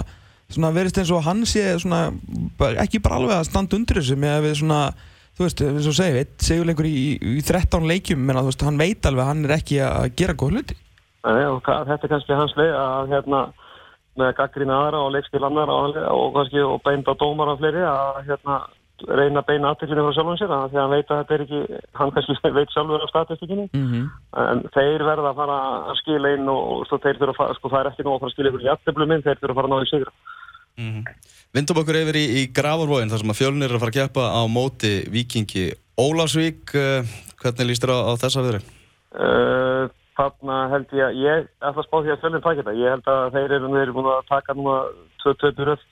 svona 0.49 0.75
verist 0.81 1.01
eins 1.03 1.15
og 1.15 1.25
hann 1.29 1.47
sé 1.49 1.67
svona, 1.85 2.03
ekki 2.81 3.05
bara 3.05 3.21
alveg 3.21 3.39
að 3.39 3.49
standa 3.53 3.81
undir 3.81 4.01
þessu 4.01 4.21
með 4.21 4.37
að 4.39 4.47
við 4.49 4.59
svona, 4.65 4.83
þú 5.37 5.49
veist, 5.49 5.65
eins 5.69 5.91
og 5.93 5.99
segjum, 6.01 6.21
eitt 6.25 6.51
segjuleikur 6.51 6.89
í, 6.89 7.01
í 7.37 7.41
13 7.45 7.91
leikjum, 7.93 8.25
menn 8.25 8.41
að 8.41 8.49
þú 8.49 8.55
veist, 8.55 8.69
hann 8.71 8.81
veit 8.81 9.11
alveg 9.11 9.27
að 9.27 9.35
hann 9.35 9.45
er 9.49 9.59
ekki 9.61 9.83
að 9.85 10.13
gera 10.17 10.39
góð 10.41 10.57
hluti. 10.57 10.85
Nei, 11.21 11.43
og 11.53 11.61
þetta 11.61 12.01
er 12.01 12.13
kannski 12.15 12.33
hans 12.33 12.55
leið 12.57 12.79
að 12.81 13.11
hérna 13.13 13.41
með 14.19 14.35
gaggrina 14.41 14.77
aðra 14.77 15.05
og 15.05 15.15
leikspil 15.15 15.45
annara 15.47 15.79
og, 15.85 15.97
og 15.97 16.35
kannski 16.35 16.63
og 16.67 16.83
beinda 16.87 17.15
dómar 17.21 17.53
af 17.53 17.61
fleiri 17.63 17.83
að 17.87 18.23
hérna 18.27 18.61
reyna 19.09 19.41
að 19.41 19.47
beina 19.49 19.71
aðteklinu 19.71 20.05
frá 20.05 20.17
sjálfum 20.17 20.39
sér 20.41 20.53
að 20.53 20.65
því 20.73 20.77
að 20.77 20.83
hann 20.83 20.95
veit 20.95 21.11
að 21.11 21.21
þetta 21.21 21.35
er 21.37 21.45
ekki, 21.45 21.61
hann 22.01 22.13
kannski 22.17 22.37
veit 22.59 22.75
sjálfur 22.75 23.05
af 23.05 23.13
statistikinu 23.13 23.69
Mm 23.71 23.87
-hmm. 23.93 24.05
en 24.43 24.63
þeir 24.75 25.05
verða 25.07 25.31
að 25.31 25.39
fara 25.41 25.59
að 25.91 26.01
skila 26.03 26.35
inn 26.37 26.49
og 26.49 26.87
svo 26.89 26.99
þeir 26.99 27.21
þurfa 27.21 27.49
að 27.49 27.57
sko 27.57 27.71
það 27.71 27.81
er 27.81 27.91
ekki 27.91 28.05
nóg 28.07 28.15
að 28.15 28.21
fara 28.21 28.31
að 28.31 28.35
skila 28.35 28.51
ykkur 28.51 28.65
í 28.65 28.69
jætteflum 28.71 29.13
inn, 29.13 29.23
þeir 29.23 29.41
þurfa 29.41 29.53
að 29.53 29.59
fara 29.59 29.69
að 29.69 29.73
ná 29.75 29.81
í 29.81 29.91
sigra. 29.91 30.13
Vindum 31.55 31.81
okkur 31.83 31.99
yfir 31.99 32.17
í, 32.17 32.27
í 32.41 32.43
Gravarvóin 32.55 33.11
þar 33.11 33.23
sem 33.23 33.33
að 33.33 33.41
fjölnir 33.41 33.71
er 33.71 33.77
að 33.77 33.83
fara 33.83 33.93
að 33.93 33.99
keppa 34.01 34.25
á 34.31 34.43
móti 34.47 34.93
Víkingi 35.11 35.65
Ólafsvík 35.99 36.75
uh, 36.79 37.03
hvernig 37.43 37.67
líst 37.69 37.85
þér 37.85 37.93
á, 37.93 37.99
á 38.07 38.13
þessa 38.23 38.45
viðri? 38.45 38.61
Uh, 39.11 39.85
þarna 40.21 40.59
held 40.75 40.93
ég 40.97 41.07
að 41.07 41.23
ég 41.25 41.49
ætla 41.61 41.73
að 41.73 41.87
spá 41.89 41.97
því 41.97 42.13
að 42.13 42.21
fjölinn 42.25 42.45
takja 42.45 42.63
þetta. 42.63 42.77
Ég 42.81 42.95
held 42.95 43.11
að 43.15 43.25
þeir 43.39 43.57
eru, 43.57 43.73
eru 43.81 43.97
búin 43.97 44.13
að 44.13 44.29
taka 44.29 44.57
núna 44.59 44.77
2-2 45.25 45.67
röð. 45.71 45.89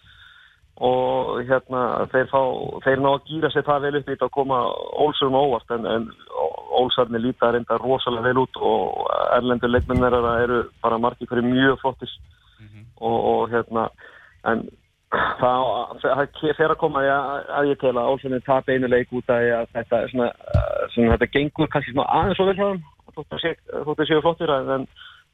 Og 0.89 1.41
hérna 1.49 1.81
þeir 2.13 2.29
fá, 2.31 2.41
þeir 2.85 3.01
ná 3.03 3.09
að 3.11 3.25
gýra 3.27 3.49
sér 3.51 3.65
það 3.67 3.87
vel 3.87 3.97
upp 3.99 4.11
í 4.11 4.13
þetta 4.13 4.29
að 4.29 4.37
koma 4.37 4.59
Ólsurum 5.03 5.39
óvart. 5.41 5.73
En, 5.75 5.89
en 5.91 6.05
Ólsarni 6.79 7.19
líta 7.19 7.51
reynda 7.53 7.79
rosalega 7.83 8.29
vel 8.29 8.45
út 8.45 8.59
og 8.63 9.09
erlendur 9.35 9.73
leikmennir 9.73 10.15
eru 10.15 10.61
bara 10.83 11.01
margir 11.03 11.31
hverju 11.31 11.47
mjög 11.47 11.81
flottis 11.83 12.13
og, 13.01 13.17
og 13.31 13.41
hérna 13.51 13.89
en 14.51 14.63
það, 15.41 15.65
það 16.05 16.55
fer 16.59 16.75
að 16.75 16.79
koma 16.83 17.03
að, 17.07 17.73
ég 17.73 17.81
tel 17.81 17.95
að 17.97 18.13
Ólsarni 18.13 18.41
tap 18.47 18.69
einu 18.69 18.91
leik 18.91 19.13
út 19.17 19.33
að 19.33 19.67
þetta, 19.75 20.05
svona, 20.13 20.31
svona, 20.95 21.17
þetta 21.17 21.31
gengur 21.35 21.73
kannski 21.73 21.97
aðeins 22.05 22.43
og 22.43 22.51
vel 22.51 22.59
hjá 22.61 22.67
þeim 22.69 22.87
þótt 23.19 23.37
að 23.37 23.43
sé- 23.45 23.83
þótt 23.85 24.03
að 24.05 24.11
séu 24.13 24.23
flottir 24.25 24.55
en 24.55 24.87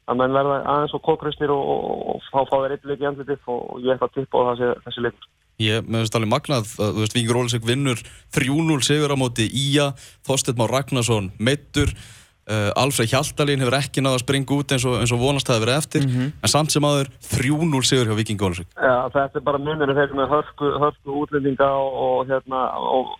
að 0.05 0.19
menn 0.19 0.35
verða 0.37 0.57
aðeins 0.69 0.93
og 0.93 1.01
kókrustir 1.07 1.49
og, 1.53 1.63
og, 1.75 2.01
og 2.15 2.25
fá, 2.29 2.43
fá 2.49 2.57
þeir 2.61 2.75
eitt 2.75 2.83
leik 2.91 3.01
í 3.01 3.07
andlitið 3.09 3.47
og 3.49 3.79
ég 3.81 3.95
ætla 3.95 4.09
að 4.11 4.17
tippa 4.19 4.37
á 4.37 4.43
þessi, 4.51 4.67
þessi 4.85 5.05
leikur. 5.07 5.31
Ég 5.63 5.87
með 5.87 6.03
veist 6.03 6.17
alveg 6.19 6.29
magnað, 6.33 6.67
að, 6.83 6.91
þú 6.97 7.01
veist, 7.05 7.15
Víkingur 7.15 7.39
Ólafsvík 7.39 7.65
vinnur 7.65 8.01
3-0 8.35 8.77
sigur 8.85 9.13
á 9.15 9.17
móti 9.17 9.47
Ía, 9.49 9.87
Þorsteinn 10.27 10.59
Már 10.59 10.73
Ragnarsson 10.75 11.29
meittur, 11.39 11.93
uh, 12.51 12.69
Alfred 12.75 13.09
Hjaltalín 13.09 13.63
hefur 13.63 13.77
ekki 13.79 14.03
náða 14.03 14.19
að 14.19 14.23
springa 14.25 14.57
út 14.59 14.75
eins 14.75 14.85
og, 14.85 14.97
eins 15.01 15.13
og 15.15 15.21
vonast 15.23 15.47
það 15.49 15.61
hefur 15.61 15.73
eftir 15.77 16.05
en 16.11 16.51
samt 16.51 16.75
sem 16.75 16.85
aður 16.85 17.09
3-0 17.31 17.81
sigur 17.87 18.11
hjá 18.11 18.17
Viking 18.19 18.41
Gólusvík 18.41 18.67
Já, 18.75 18.95
þetta 19.15 19.39
er 19.41 19.45
bara 19.47 19.61
munir 19.63 19.95
með 19.95 20.33
hörku, 20.35 20.73
hörku 20.83 21.17
útlendinga 21.23 21.71
og, 21.79 21.97
og 22.05 22.29
hérna 22.29 22.65
og, 22.77 23.15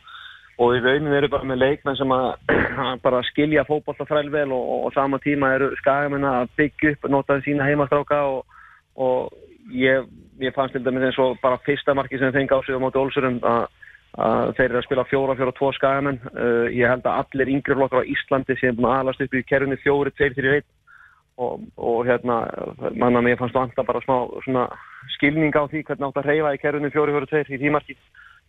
og 0.61 0.75
í 0.75 0.81
rauninni 0.83 1.17
eru 1.17 1.29
bara 1.31 1.47
með 1.47 1.61
leikmenn 1.63 1.97
sem 1.99 2.11
að 2.15 2.27
bara 3.05 3.23
skilja 3.29 3.65
fótballtafræl 3.67 4.29
vel 4.31 4.51
og, 4.55 4.61
og, 4.63 4.83
og 4.87 4.93
sama 4.95 5.19
tíma 5.23 5.51
eru 5.57 5.71
skagamenn 5.81 6.27
að 6.29 6.51
byggja 6.59 6.93
upp 6.95 7.09
notaði 7.11 7.49
sína 7.49 7.67
heimastráka 7.67 8.21
og, 8.29 8.61
og 8.95 9.33
ég, 9.75 10.05
ég 10.39 10.55
fannst 10.55 10.77
til 10.77 10.85
dæmis 10.85 11.09
eins 11.09 11.19
og 11.19 11.35
bara 11.43 11.59
fyrsta 11.65 11.95
marki 11.97 12.19
sem 12.19 12.31
þeir 12.31 12.45
fengi 12.45 12.55
á 12.55 12.59
sig 12.63 12.79
á 12.79 12.83
móti 12.83 13.01
Olsurum 13.01 13.41
að 13.43 13.67
að 14.15 14.53
þeir 14.55 14.69
eru 14.69 14.77
að 14.79 14.85
spila 14.85 15.03
fjóra, 15.09 15.33
fjóra, 15.35 15.51
tvo 15.57 15.69
skagamenn. 15.75 16.21
Uh, 16.31 16.67
ég 16.71 16.87
held 16.87 17.03
að 17.03 17.17
allir 17.19 17.49
yngri 17.51 17.75
flokkar 17.75 18.05
á 18.05 18.11
Íslandi 18.13 18.55
sem 18.61 18.77
að 18.79 18.93
aðlast 18.93 19.23
upp 19.25 19.33
í 19.35 19.41
kerfinu 19.43 19.77
fjóri, 19.81 20.13
tveir, 20.15 20.35
þrjir, 20.37 20.55
einn. 20.61 20.69
Og, 21.35 22.05
hérna, 22.07 22.37
manna 22.95 23.19
mig 23.19 23.35
fannst 23.35 23.57
vanta 23.57 23.83
bara 23.83 23.99
smá 24.05 24.61
skilning 25.17 25.51
á 25.51 25.67
því 25.67 25.81
hvernig 25.83 26.07
átt 26.07 26.21
að 26.21 26.29
reyfa 26.29 26.53
í 26.55 26.61
kerfinu 26.61 26.91
fjóri, 26.93 27.11
fjóri, 27.11 27.27
tveir 27.27 27.51
í 27.51 27.59
tímarki 27.59 27.97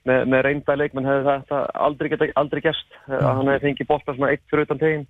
með, 0.06 0.26
með 0.32 0.44
reynda 0.46 0.76
leikmenn 0.78 1.08
hefði 1.08 1.26
þetta 1.30 1.62
aldrei, 1.86 2.10
geta, 2.12 2.28
aldrei 2.40 2.62
gæst 2.64 3.00
að 3.08 3.26
hann 3.28 3.50
hefði 3.52 3.64
fengið 3.68 3.90
bótt 3.90 4.06
svona 4.10 4.32
eitt 4.34 4.44
fyrir 4.50 4.68
utan 4.68 4.82
tegin. 4.82 5.08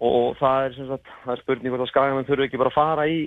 Og, 0.00 0.12
og 0.16 0.36
það 0.40 0.66
er, 0.66 0.76
sagt, 0.90 1.14
það 1.24 1.32
er 1.34 1.42
spurning 1.44 1.74
hvort 1.74 1.86
að 1.86 1.90
skagamenn 1.92 2.28
þurfu 2.28 2.46
ekki 2.46 2.60
bara 2.60 2.72
að 2.72 2.78
fara 2.78 3.08
í 3.10 3.18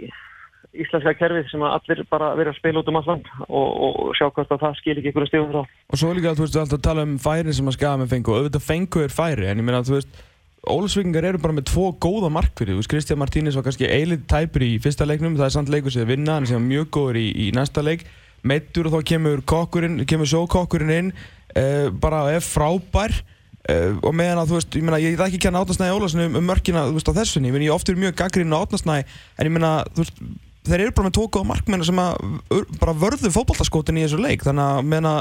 íslenska 0.73 1.13
kerfið 1.19 1.49
sem 1.51 1.63
að 1.63 1.75
allir 1.77 2.03
bara 2.09 2.33
verið 2.37 2.53
að 2.53 2.59
spila 2.59 2.81
út 2.81 2.89
um 2.89 2.99
alland 2.99 3.27
og, 3.45 3.67
og 3.85 4.13
sjá 4.17 4.25
hvort 4.29 4.53
að 4.55 4.61
það 4.63 4.77
skil 4.79 4.95
ekki 4.95 5.11
einhverju 5.11 5.29
stífum 5.29 5.51
frá. 5.51 5.73
Og 5.93 6.01
svo 6.01 6.13
líka, 6.17 6.33
þú 6.37 6.45
veist, 6.47 6.59
alltaf 6.61 6.79
að 6.79 6.85
tala 6.87 7.05
um 7.05 7.17
færi 7.21 7.53
sem 7.53 7.69
að 7.69 7.77
skafa 7.77 8.01
með 8.01 8.13
fengu 8.15 8.33
og 8.33 8.39
auðvitað 8.39 8.65
fengu 8.65 9.03
er 9.03 9.13
færi, 9.13 9.49
en 9.51 9.61
ég 9.61 9.67
meina, 9.67 9.83
þú 9.85 9.99
veist, 9.99 10.21
Ólusvíkingar 10.63 11.25
eru 11.27 11.39
bara 11.43 11.51
með 11.57 11.65
tvo 11.73 11.89
góða 11.99 12.29
markfyrir, 12.31 12.71
þú 12.71 12.79
veist, 12.79 12.89
Kristján 12.93 13.19
Martínis 13.19 13.57
var 13.59 13.65
kannski 13.65 13.89
eilið 13.91 14.21
tæpur 14.31 14.63
í 14.63 14.77
fyrsta 14.79 15.03
leiknum, 15.03 15.35
það 15.35 15.49
er 15.49 15.55
samt 15.57 15.71
leikur 15.73 15.91
sem 15.91 16.05
að 16.05 16.13
vinna, 16.13 16.37
hann 16.37 16.47
er 16.47 16.53
sem 16.53 16.69
mjög 16.69 16.87
góður 16.95 17.19
í, 17.19 17.25
í 17.35 17.47
næsta 17.51 17.83
leik, 17.83 18.05
meittur 18.43 18.89
og 18.89 18.97
þá 18.97 19.09
kemur 19.13 19.43
kokkurinn, 19.47 20.01
kemur 20.09 20.29
sjókokkurinn 20.29 20.97
inn, 20.97 21.13
uh, 21.55 21.87
bara 22.03 22.27
er 22.33 22.43
frábær, 22.45 23.21
Uh, 23.63 23.93
og 24.03 24.11
meðan 24.11 24.41
að 24.41 24.49
þú 24.49 24.55
veist, 24.57 24.73
ég 24.75 24.83
meina, 24.83 24.97
ég 24.99 25.13
er 25.15 25.21
ekki 25.23 25.37
að 25.37 25.43
kenna 25.45 25.59
Átnarsnæði 25.63 25.93
Ólarssoni 25.95 26.23
um, 26.27 26.33
um 26.35 26.49
mörkina, 26.51 26.81
þú 26.89 26.97
veist, 26.97 27.07
á 27.07 27.15
þessunni 27.15 27.47
ég 27.47 27.53
meina, 27.55 27.67
ég 27.69 27.71
oftur 27.71 27.95
mjög 27.95 28.17
gaggrinn 28.19 28.51
á 28.51 28.59
Átnarsnæði 28.59 29.05
en 29.07 29.47
ég 29.47 29.53
meina, 29.55 29.69
þú 29.95 30.03
veist, 30.03 30.19
þeir 30.67 30.83
eru 30.83 30.95
bara 30.97 31.07
með 31.07 31.13
tóku 31.15 31.39
á 31.39 31.47
markmennu 31.47 31.87
sem 31.87 32.01
að 32.03 32.25
bara 32.81 32.95
vörðu 33.05 33.31
fókbaltaskotin 33.31 34.01
í 34.01 34.03
þessu 34.03 34.19
leik 34.19 34.43
þannig 34.43 34.67
að 34.67 34.89
meina, 34.91 35.13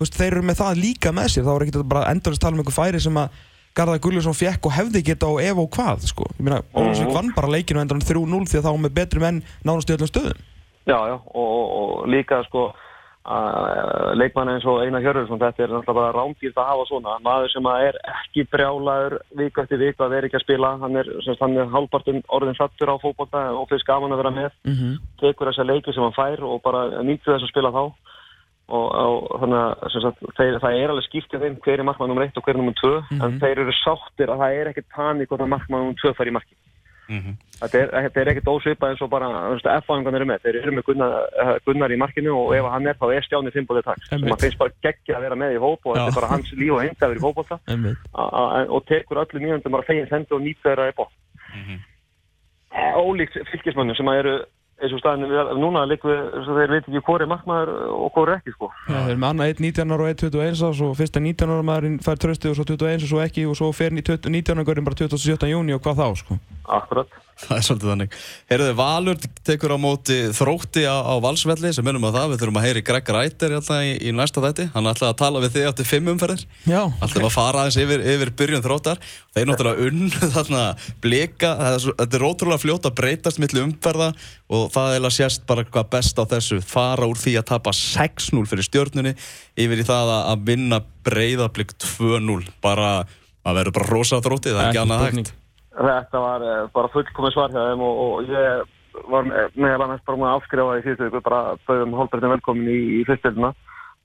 veist, 0.00 0.16
þeir 0.16 0.38
eru 0.38 0.46
með 0.48 0.60
það 0.62 0.80
líka 0.80 1.12
með 1.16 1.28
sér 1.34 1.44
þá 1.44 1.52
er 1.52 1.64
ekki 1.66 1.84
bara 1.92 2.08
endurist 2.14 2.44
tala 2.46 2.56
um 2.56 2.62
einhver 2.64 2.78
færi 2.78 3.02
sem 3.04 3.20
að 3.20 3.38
Garðar 3.76 4.00
Gulluðsson 4.02 4.34
fekk 4.34 4.66
og 4.66 4.74
hefði 4.74 5.04
geta 5.06 5.28
á 5.28 5.32
ef 5.44 5.60
og 5.60 5.68
hvað 5.76 6.08
sko. 6.10 6.24
ég 6.38 6.46
meina, 6.48 6.62
Ólarsvík 6.72 7.12
vann 7.14 7.34
bara 7.36 7.52
leikinu 7.52 7.84
endur 7.84 8.00
3-0 8.00 8.48
því 8.48 8.62
að 8.62 8.66
þá 8.66 8.72
með 8.80 8.96
betri 8.96 9.22
menn 9.22 9.44
nánast 9.60 9.92
í 9.92 9.98
öllum 9.98 10.10
stöðum 10.10 10.40
Já, 10.86 10.98
já, 11.10 11.16
og, 11.16 11.50
og 11.80 12.08
líka 12.08 12.42
sko 12.48 12.70
leikmann 14.16 14.48
eins 14.48 14.64
og 14.64 14.80
Einar 14.80 15.02
Hjörðursson 15.04 15.38
þetta 15.42 15.62
er 15.62 15.72
náttúrulega 15.74 15.96
bara 15.98 16.12
rámdýrt 16.16 16.56
að 16.56 16.68
hafa 16.70 16.86
svona 16.88 17.16
maður 17.20 17.52
sem 17.52 17.66
er 17.68 17.98
ekki 18.00 18.46
brjálaður 18.48 19.18
viku 19.36 19.60
eftir 19.60 19.78
viku 19.82 20.06
að 20.06 20.14
vera 20.14 20.26
ekki 20.26 20.38
að 20.38 20.44
spila 20.46 20.70
hann 20.80 20.96
er, 20.96 21.10
er 21.20 21.74
halvpartun 21.74 22.22
orðin 22.32 22.56
sattur 22.56 22.88
á 22.88 22.96
fókbólta 23.02 23.42
og 23.52 23.68
fyrst 23.68 23.86
gaman 23.86 24.16
að 24.16 24.22
vera 24.22 24.32
með 24.38 24.50
mm 24.64 24.72
-hmm. 24.72 24.96
tekur 25.20 25.50
þessa 25.50 25.68
leiki 25.68 25.92
sem 25.92 26.02
hann 26.02 26.16
fær 26.16 26.40
og 26.48 26.62
bara 26.64 27.02
nýttu 27.04 27.28
þess 27.28 27.44
að 27.44 27.52
spila 27.52 27.74
þá 27.76 27.82
og, 28.70 28.86
og 28.88 29.40
þannig 29.40 29.60
að 29.60 30.00
sagt, 30.00 30.18
þeir, 30.38 30.58
það 30.64 30.74
er 30.80 30.90
alveg 30.90 31.04
skiptið 31.04 31.40
þeim 31.44 31.56
hver 31.60 31.78
er 31.78 31.84
markmann 31.84 32.10
nr. 32.14 32.24
1 32.24 32.38
og 32.38 32.44
hver 32.44 32.56
er 32.56 32.62
nr. 32.62 32.74
2 32.80 32.88
mm 32.88 33.02
-hmm. 33.04 33.24
en 33.24 33.40
þeir 33.40 33.58
eru 33.58 33.74
sáttir 33.84 34.30
að 34.30 34.40
það 34.42 34.56
er 34.56 34.66
ekki 34.72 34.84
tanni 34.96 35.26
hvort 35.26 35.44
að 35.44 35.52
markmann 35.54 35.88
nr. 35.90 36.00
2 36.00 36.14
fær 36.16 36.30
í 36.30 36.36
marki 36.38 36.54
Mm 37.10 37.18
-hmm. 37.18 37.34
Þetta 37.60 37.78
er, 37.78 37.88
er 38.20 38.28
ekkert 38.30 38.50
ósvipað 38.52 38.90
eins 38.92 39.00
og 39.02 39.10
bara 39.10 39.28
F-fangan 39.80 40.14
eru 40.14 40.26
með, 40.30 40.44
þeir 40.44 40.58
eru 40.60 40.72
með 40.76 40.84
Gunnar, 40.86 41.14
eh, 41.42 41.56
Gunnar 41.66 41.90
í 41.90 41.98
markinu 41.98 42.36
og 42.36 42.54
ef 42.54 42.68
hann 42.70 42.86
er 42.86 42.96
þá 43.00 43.06
er 43.14 43.26
Stjáni 43.26 43.50
Fimboði 43.50 43.82
takk, 43.82 44.04
sem 44.06 44.20
maður 44.20 44.44
finnst 44.44 44.60
bara 44.62 44.76
geggja 44.86 45.16
að 45.16 45.24
vera 45.26 45.40
með 45.42 45.56
í 45.56 45.62
hóp 45.64 45.80
og 45.84 45.96
þetta 45.96 46.12
er 46.12 46.18
bara 46.20 46.32
hans 46.34 46.52
líf 46.52 46.72
og 46.76 46.82
heimdagur 46.84 47.18
í 47.18 47.24
hópólta 47.26 47.58
og 48.76 48.86
tekur 48.86 49.22
öllu 49.24 49.42
mjögundum 49.42 49.74
bara 49.76 49.88
feginn 49.90 50.08
sendu 50.08 50.38
og 50.38 50.44
nýtt 50.46 50.62
þeirra 50.62 50.88
í 50.92 50.96
bótt 50.96 51.16
mm 51.54 51.62
-hmm. 51.66 51.78
Ólíkt 52.94 53.34
fylgismönnum 53.50 53.96
sem 53.96 54.08
eru 54.08 54.44
eins 54.80 54.94
og 54.96 55.00
staðin 55.02 55.28
núna 55.60 55.84
líka 55.88 56.08
þeir 56.46 56.74
veit 56.74 56.88
ekki 56.88 57.02
hvori 57.06 57.28
markmaður 57.30 57.72
og 57.94 58.12
hvori 58.16 58.36
ekki 58.38 58.54
sko. 58.54 58.70
Já, 58.88 58.96
þeir 58.96 59.12
eru 59.12 59.22
með 59.22 59.32
annað 59.34 59.52
1 59.54 59.64
19 59.66 59.94
ára 59.96 60.06
og 60.06 60.12
1 60.14 60.22
21 60.26 60.62
og 60.68 60.76
svo 60.80 60.92
fyrsta 60.98 61.24
19 61.24 61.54
ára 61.54 61.66
maðurinn 61.70 61.98
fær 62.04 62.22
trösti 62.22 62.50
og 62.50 62.56
svo 62.58 62.68
21 62.72 63.04
og 63.04 63.10
svo 63.12 63.24
ekki 63.24 63.46
og 63.48 63.58
svo 63.60 63.72
fer 63.76 63.96
19 63.96 64.54
ára 64.54 64.66
görðin 64.66 64.88
bara 64.88 65.00
27. 65.02 65.50
júni 65.52 65.76
og 65.76 65.84
hvað 65.84 66.00
þá 66.00 66.08
sko. 66.22 66.40
Akkurat. 66.80 67.20
Það 67.40 67.56
er 67.56 67.64
svolítið 67.64 67.90
þannig. 67.90 68.16
Heyrðu, 68.50 68.72
Valur 68.76 69.20
tekur 69.48 69.72
á 69.72 69.78
móti 69.80 70.16
þrótti 70.36 70.82
á, 70.84 70.96
á 71.00 71.14
valsvelli 71.24 71.70
sem 71.72 71.86
minnum 71.86 72.04
að 72.08 72.18
það, 72.18 72.26
við 72.32 72.42
þurfum 72.42 72.58
að 72.60 72.66
heyri 72.66 72.82
Greg 72.84 73.12
Reiter 73.16 73.54
í, 73.56 73.92
í 73.96 74.12
næsta 74.14 74.42
þætti, 74.44 74.66
hann 74.74 74.90
ætlaði 74.90 75.08
að 75.14 75.18
tala 75.22 75.42
við 75.44 75.54
þig 75.56 75.68
átti 75.70 75.86
fimm 75.88 76.10
umferðir. 76.12 76.44
Já. 76.68 76.80
Alltaf 77.00 77.24
að 77.24 77.32
fara 77.34 77.62
aðeins 77.64 77.78
yfir, 77.80 78.04
yfir 78.14 78.32
byrjun 78.40 78.64
þróttar. 78.66 79.00
Þeir 79.32 79.48
náttúrulega 79.48 79.88
unn 79.88 80.12
þarna 80.36 80.64
blika, 81.00 81.54
þetta 81.88 82.20
er 82.20 82.26
ótrúlega 82.28 82.64
fljótt 82.66 82.90
að 82.90 82.96
breytast 83.00 83.40
millir 83.42 83.64
umferða 83.64 84.10
og 84.50 84.68
það 84.74 84.98
er 84.98 85.08
að 85.08 85.16
sést 85.16 85.46
bara 85.48 85.64
hvað 85.64 85.90
best 85.96 86.20
á 86.20 86.24
þessu, 86.34 86.60
fara 86.66 87.08
úr 87.08 87.20
því 87.20 87.38
að 87.40 87.48
tapa 87.54 87.74
6-0 87.76 88.44
fyrir 88.50 88.68
stjórnunni 88.68 89.16
yfir 89.60 89.80
í 89.80 89.88
það 89.88 90.14
að 90.18 90.46
vinna 90.50 90.82
breyðablík 91.06 91.76
2-0, 91.80 92.42
bara 92.60 93.00
að 93.46 93.60
vera 93.60 93.72
bara 93.74 93.88
rosa 93.88 94.20
þrótti, 94.20 94.52
það 94.52 94.62
er 94.62 94.72
ekki 94.72 94.82
annað 94.82 95.06
hægt. 95.06 95.36
Þetta 95.76 96.20
var 96.24 96.44
uh, 96.44 96.68
bara 96.74 96.92
fullkomið 96.92 97.34
svar 97.34 97.54
hjá 97.54 97.62
þeim 97.62 97.82
og, 97.86 98.04
og 98.04 98.30
ég 98.30 99.02
var 99.10 99.26
meðal 99.54 99.84
annars 99.86 100.04
bara 100.06 100.18
múið 100.18 100.30
að 100.30 100.38
afskrifa 100.40 100.78
í 100.78 100.84
síðustu 100.84 101.06
viku, 101.06 101.20
bara 101.26 101.58
bauðum 101.68 101.98
Holbertin 101.98 102.32
velkomin 102.34 102.70
í, 102.72 102.80
í 102.98 103.02
fyrstölduna 103.08 103.52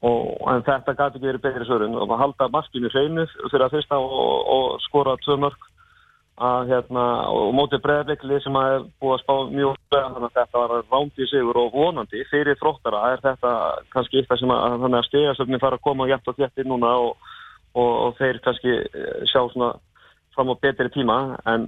en 0.06 0.66
þetta 0.68 0.94
gæti 0.94 1.18
ekki 1.18 1.26
verið 1.26 1.42
betri 1.42 1.66
svörun. 1.66 1.96
Og 1.98 2.10
maður 2.10 2.22
halda 2.22 2.50
markinu 2.54 2.92
hreinu 2.94 3.24
fyrir 3.50 3.66
að 3.66 3.78
fyrsta 3.78 3.98
og, 3.98 4.36
og 4.56 4.84
skora 4.86 5.16
tvö 5.24 5.40
mörg 5.42 5.72
að 6.36 6.72
hérna, 6.74 7.04
og 7.32 7.54
mótið 7.56 7.82
bregðarleikli 7.86 8.38
sem 8.44 8.58
að 8.60 8.74
er 8.74 8.82
búið 9.00 9.14
að 9.16 9.22
spá 9.22 9.36
mjög 9.56 9.78
þannig 9.94 10.26
að 10.26 10.34
þetta 10.36 10.62
var 10.62 10.74
rándi 10.92 11.24
í 11.24 11.30
sigur 11.32 11.60
og 11.62 11.70
vonandi 11.72 12.24
fyrir 12.28 12.58
þróttara 12.60 13.04
er 13.14 13.24
þetta 13.24 13.52
kannski 13.96 14.20
eitthvað 14.20 14.42
sem 14.42 14.52
að, 14.52 14.66
þannig 14.84 15.00
að 15.00 15.08
stegasöfni 15.08 15.62
fara 15.64 15.80
að 15.80 15.86
koma 15.88 16.10
og 16.12 16.36
þétt 16.42 16.60
inn 16.60 16.72
núna 16.74 16.92
og, 17.06 17.30
og, 17.72 17.92
og 18.04 18.18
þeir 18.20 18.42
kannski 18.44 18.76
eh, 18.84 19.24
sjá 19.32 19.46
svona 19.54 19.72
fram 20.36 20.54
á 20.54 20.56
betri 20.62 20.92
tíma 20.94 21.18
en 21.52 21.68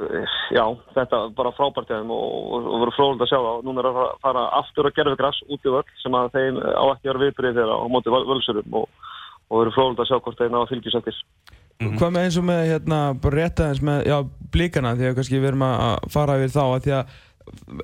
eh, 0.00 0.38
já, 0.54 0.64
þetta 0.96 1.22
var 1.24 1.36
bara 1.38 1.54
frábært 1.58 1.94
og, 1.98 2.10
og, 2.10 2.58
og 2.60 2.82
voru 2.84 2.96
fróðilegt 2.96 3.26
að 3.26 3.32
sjá 3.32 3.38
það 3.38 3.52
og 3.52 3.68
núna 3.68 3.84
er 3.84 3.90
að 3.90 4.02
fara 4.24 4.48
aftur 4.60 4.90
að 4.90 4.96
gerða 4.98 5.20
græs 5.22 5.40
út 5.48 5.64
í 5.64 5.74
völd 5.76 5.94
sem 6.02 6.18
að 6.20 6.34
þeim 6.36 6.60
á 6.60 6.84
ekki 6.84 7.04
að 7.04 7.10
vera 7.12 7.24
viðbrið 7.24 7.60
þeirra 7.60 7.80
á 7.80 7.86
móti 7.92 8.14
völsurum 8.16 8.78
og, 8.82 9.08
og 9.48 9.62
voru 9.62 9.74
fróðilegt 9.76 10.04
að 10.04 10.12
sjá 10.12 10.20
hvort 10.20 10.42
þeir 10.42 10.54
ná 10.54 10.62
að 10.62 10.70
fylgjusættir 10.74 11.24
Mm 11.80 11.88
-hmm. 11.88 11.98
Hvað 11.98 12.10
með 12.12 12.24
eins 12.24 12.36
og 12.36 12.44
með, 12.44 12.62
hérna, 12.68 12.96
bara 13.22 13.36
rétt 13.36 13.60
aðeins 13.60 13.82
með, 13.82 14.00
já, 14.04 14.16
blíkana, 14.52 14.96
því 14.96 15.06
að 15.08 15.14
kannski 15.16 15.38
við 15.38 15.48
erum 15.48 15.62
að 15.64 16.10
fara 16.12 16.36
yfir 16.36 16.52
þá, 16.52 16.64
að 16.64 16.82
því 16.84 16.92
að, 16.98 17.04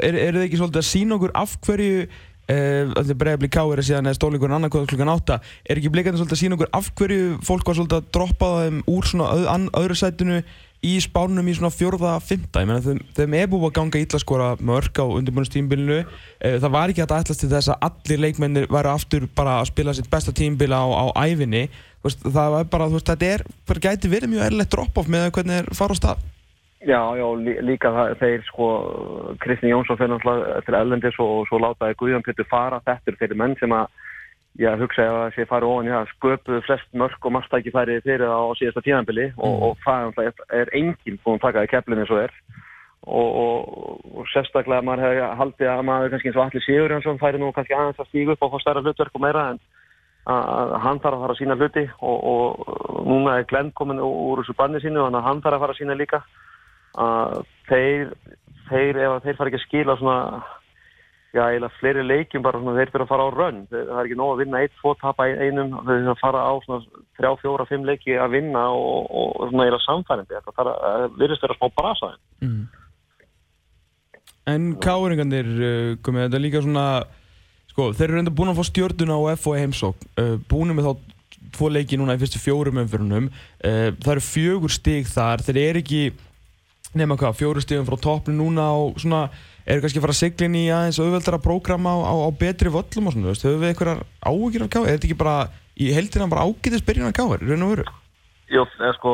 eru 0.08 0.18
er 0.20 0.34
þið 0.34 0.44
ekki 0.44 0.58
svolítið 0.60 0.82
að 0.82 0.90
sína 0.90 1.14
okkur 1.16 1.32
af 1.34 1.54
hverju 1.64 2.02
Það 2.46 3.10
er 3.10 3.18
bregðarblík 3.18 3.54
káir 3.56 3.80
að 3.80 3.88
síðan 3.88 4.06
eða 4.06 4.18
stólíkurinn 4.20 4.56
annarkóða 4.60 4.90
klukkan 4.92 5.10
átta. 5.10 5.40
Er 5.66 5.80
ekki 5.80 5.90
blíkandi 5.90 6.20
svolítið 6.20 6.36
að 6.36 6.42
sína 6.44 6.58
okkur 6.58 6.70
af 6.78 6.92
hverju 7.00 7.32
fólk 7.46 7.66
var 7.66 7.78
svolítið 7.80 7.98
að 7.98 8.12
droppa 8.14 8.50
þeim 8.60 8.78
úr 8.92 9.08
svona 9.10 9.32
öð, 9.34 9.48
öðru 9.80 9.98
sætinu 9.98 10.38
í 10.86 10.92
spánum 11.02 11.48
í 11.50 11.56
svona 11.56 11.72
fjörða, 11.74 12.12
fymta? 12.22 12.62
Ég 12.62 12.70
meina 12.70 12.84
þeim, 12.84 13.00
þeim 13.16 13.34
er 13.40 13.50
búið 13.50 13.66
að 13.70 13.74
ganga 13.80 14.02
ítla 14.04 14.20
skora 14.22 14.52
mörg 14.60 15.00
á 15.02 15.04
undirbúinustímbilinu. 15.08 15.98
Það 16.44 16.68
var 16.76 16.92
ekki 16.92 17.02
að 17.02 17.16
ætlast 17.18 17.42
til 17.42 17.50
þess 17.50 17.72
að 17.74 17.88
allir 17.88 18.22
leikmennir 18.22 18.70
væri 18.70 18.92
aftur 18.92 19.26
bara 19.34 19.58
að 19.62 19.72
spila 19.72 19.96
sitt 19.96 20.10
besta 20.12 20.36
tímbil 20.36 20.70
á, 20.70 20.84
á 20.86 21.04
æfinni. 21.26 21.66
Það 22.06 22.54
var 22.54 22.70
bara, 22.70 22.90
veist, 22.92 23.10
þetta 23.10 23.32
er, 23.34 23.46
þetta 23.66 23.88
gæti 23.88 24.12
verið 24.12 24.36
mjög 24.36 24.48
erlegt 24.52 24.74
drop-off 24.76 25.10
með 25.10 25.32
hvernig 25.34 25.64
það 25.66 25.78
fara 25.80 25.96
á 25.96 26.00
stað. 26.04 26.26
Já, 26.84 27.00
já, 27.16 27.24
líka 27.64 27.88
það, 27.88 28.10
þeir 28.20 28.42
sko, 28.50 28.66
Kristinn 29.40 29.72
Jónsson 29.72 29.96
fyrir 29.96 30.12
náttúrulega 30.12 30.58
til 30.66 30.76
ellendis 30.76 31.16
og, 31.22 31.30
og 31.40 31.46
svo 31.48 31.60
látaði 31.62 31.96
Guðjón 31.96 32.24
Pétur 32.26 32.48
fara. 32.50 32.82
Þetta 32.84 33.16
fyrir 33.16 33.38
menn 33.40 33.56
sem 33.56 33.72
að, 33.72 33.88
ég 34.60 34.76
hugsa 34.84 35.06
að 35.08 35.32
sé 35.38 35.46
farið 35.48 35.72
ofan 35.72 35.88
í 35.88 35.94
það, 35.94 36.12
sköpuðu 36.12 36.60
flest 36.66 36.92
mörg 36.92 37.28
og 37.28 37.34
margstæki 37.36 37.72
færið 37.72 38.04
fyrir 38.04 38.28
á 38.28 38.44
síðasta 38.60 38.84
tíðanbili 38.84 39.26
mm. 39.30 39.40
og, 39.40 39.64
og 39.70 39.82
það 39.86 40.22
er, 40.26 40.44
er 40.60 40.72
enginn 40.76 41.18
búin 41.24 41.40
að 41.40 41.46
taka 41.48 41.64
í 41.64 41.72
keflinu 41.72 42.04
eins 42.04 42.12
og 42.12 42.22
er. 42.26 42.38
Og, 43.06 43.34
og 44.18 44.30
sérstaklega 44.34 44.84
maður 44.84 45.06
hefði 45.06 45.26
haldið 45.40 45.72
að 45.72 45.84
maður 45.86 46.12
kannski 46.12 46.32
eins 46.32 46.38
og 46.38 46.44
Alli 46.44 46.64
Sigurjónsson 46.64 47.20
færi 47.22 47.40
nú 47.40 47.52
kannski 47.56 47.76
aðeins 47.76 48.00
að 48.02 48.08
stígu 48.10 48.34
upp 48.34 48.44
og 48.44 48.56
fá 48.56 48.64
stærra 48.64 48.82
hlutverk 48.84 49.16
og 49.16 49.22
meira 49.22 49.50
en 49.52 49.60
að 50.26 50.72
hann 50.82 50.98
þarf 50.98 51.14
að 51.14 51.22
fara 51.22 51.36
að 51.36 51.38
sína 51.38 51.54
hluti 51.54 51.84
og 52.02 53.04
núna 53.06 53.36
er 53.38 53.46
Glenn 53.46 53.70
komin 53.78 54.02
úr 54.02 54.42
þessu 54.42 54.56
banni 54.58 54.80
sínu 54.82 55.04
og 55.04 55.14
hann 55.22 55.42
þarf 55.44 55.54
að 55.54 55.62
fara 55.62 55.76
að 55.76 55.78
sína 55.78 55.94
líka 55.94 56.18
að 56.96 57.40
þeir, 57.68 58.12
þeir 58.70 59.00
ef 59.04 59.24
þeir 59.24 59.38
fara 59.38 59.50
ekki 59.52 59.60
að 59.60 59.66
skila 59.66 59.98
svona 60.00 60.20
já, 61.36 61.42
eiginlega 61.50 61.76
fleiri 61.80 62.04
leikjum 62.06 62.44
bara 62.44 62.60
svona 62.60 62.76
þeir 62.78 62.92
fyrir 62.92 63.04
að 63.04 63.10
fara 63.10 63.26
á 63.26 63.30
rönn. 63.34 63.60
Það 63.72 63.92
er 63.92 64.06
ekki 64.08 64.18
nóg 64.18 64.32
að 64.32 64.40
vinna 64.42 64.62
eitt, 64.62 64.74
tvo 64.80 64.94
tapa 65.00 65.26
í 65.28 65.34
einum, 65.36 65.74
þeir 65.82 66.00
fyrir 66.00 66.12
að 66.14 66.22
fara 66.22 66.44
á 66.46 66.52
svona 66.64 67.02
þrjá, 67.18 67.30
fjóra, 67.42 67.68
fimm 67.68 67.86
leiki 67.88 68.16
að 68.16 68.36
vinna 68.36 68.64
og, 68.72 69.10
og 69.10 69.50
svona 69.50 69.66
eiginlega 69.66 69.84
samfærandi. 69.84 70.38
Þetta 70.38 70.56
þarf 70.60 70.86
að 70.90 71.06
virðist 71.20 71.46
vera 71.46 71.58
smá 71.58 71.68
brasaðin. 71.80 72.22
Mm. 72.46 72.62
En 74.46 74.70
káringarnir, 74.82 75.52
uh, 75.58 75.92
komið 76.06 76.28
þetta 76.28 76.38
er 76.38 76.44
líka 76.44 76.62
svona, 76.62 76.86
sko, 77.72 77.90
þeir 77.98 78.08
eru 78.08 78.20
reynda 78.20 78.36
búin 78.38 78.52
að 78.52 78.60
fá 78.60 78.70
stjórnuna 78.70 79.18
á 79.18 79.22
FO 79.42 79.56
heimsók, 79.58 80.08
uh, 80.22 80.36
búin 80.48 80.74
með 80.76 80.90
þá 80.90 81.14
tvo 81.56 81.70
leiki 81.72 81.98
núna 81.98 82.14
í 82.14 82.20
fyrstu 82.20 82.38
fjórum 82.42 82.78
umfyrunum, 82.84 83.26
uh, 83.32 83.90
það 83.98 84.12
eru 84.14 84.24
fjögur 84.28 84.72
stig 84.72 85.10
þar, 85.10 85.42
þeir 85.42 85.60
eru 85.64 85.82
ekki, 85.82 86.02
nema 86.94 87.18
hvað, 87.18 87.36
fjóru 87.40 87.62
stigum 87.64 87.86
frá 87.88 87.98
topplu 88.00 88.34
núna 88.36 88.70
og 88.76 89.00
svona, 89.02 89.26
eru 89.66 89.82
kannski 89.82 90.00
að 90.00 90.06
fara 90.06 90.16
að 90.16 90.22
sigla 90.22 90.48
inn 90.48 90.58
í 90.60 90.64
aðeins 90.70 91.00
auðveldara 91.02 91.42
prógrama 91.42 91.94
á, 91.96 91.98
á, 92.06 92.14
á 92.26 92.30
betri 92.38 92.72
völlum 92.72 93.10
og 93.10 93.16
svona, 93.16 93.30
veist, 93.32 93.46
höfum 93.46 93.62
við 93.64 93.72
einhverjar 93.72 94.02
áhugir 94.22 94.66
af 94.66 94.72
káir, 94.72 94.86
er 94.86 94.98
þetta 94.98 95.08
ekki 95.10 95.20
bara 95.22 95.36
í 95.76 95.92
heldina 95.96 96.32
bara 96.32 96.46
ágætist 96.46 96.86
byrjun 96.86 97.10
af 97.10 97.16
káir, 97.16 97.46
raun 97.46 97.66
og 97.66 97.72
veru? 97.74 97.86
Jó, 98.46 98.62
eða 98.78 98.92
sko, 98.94 99.12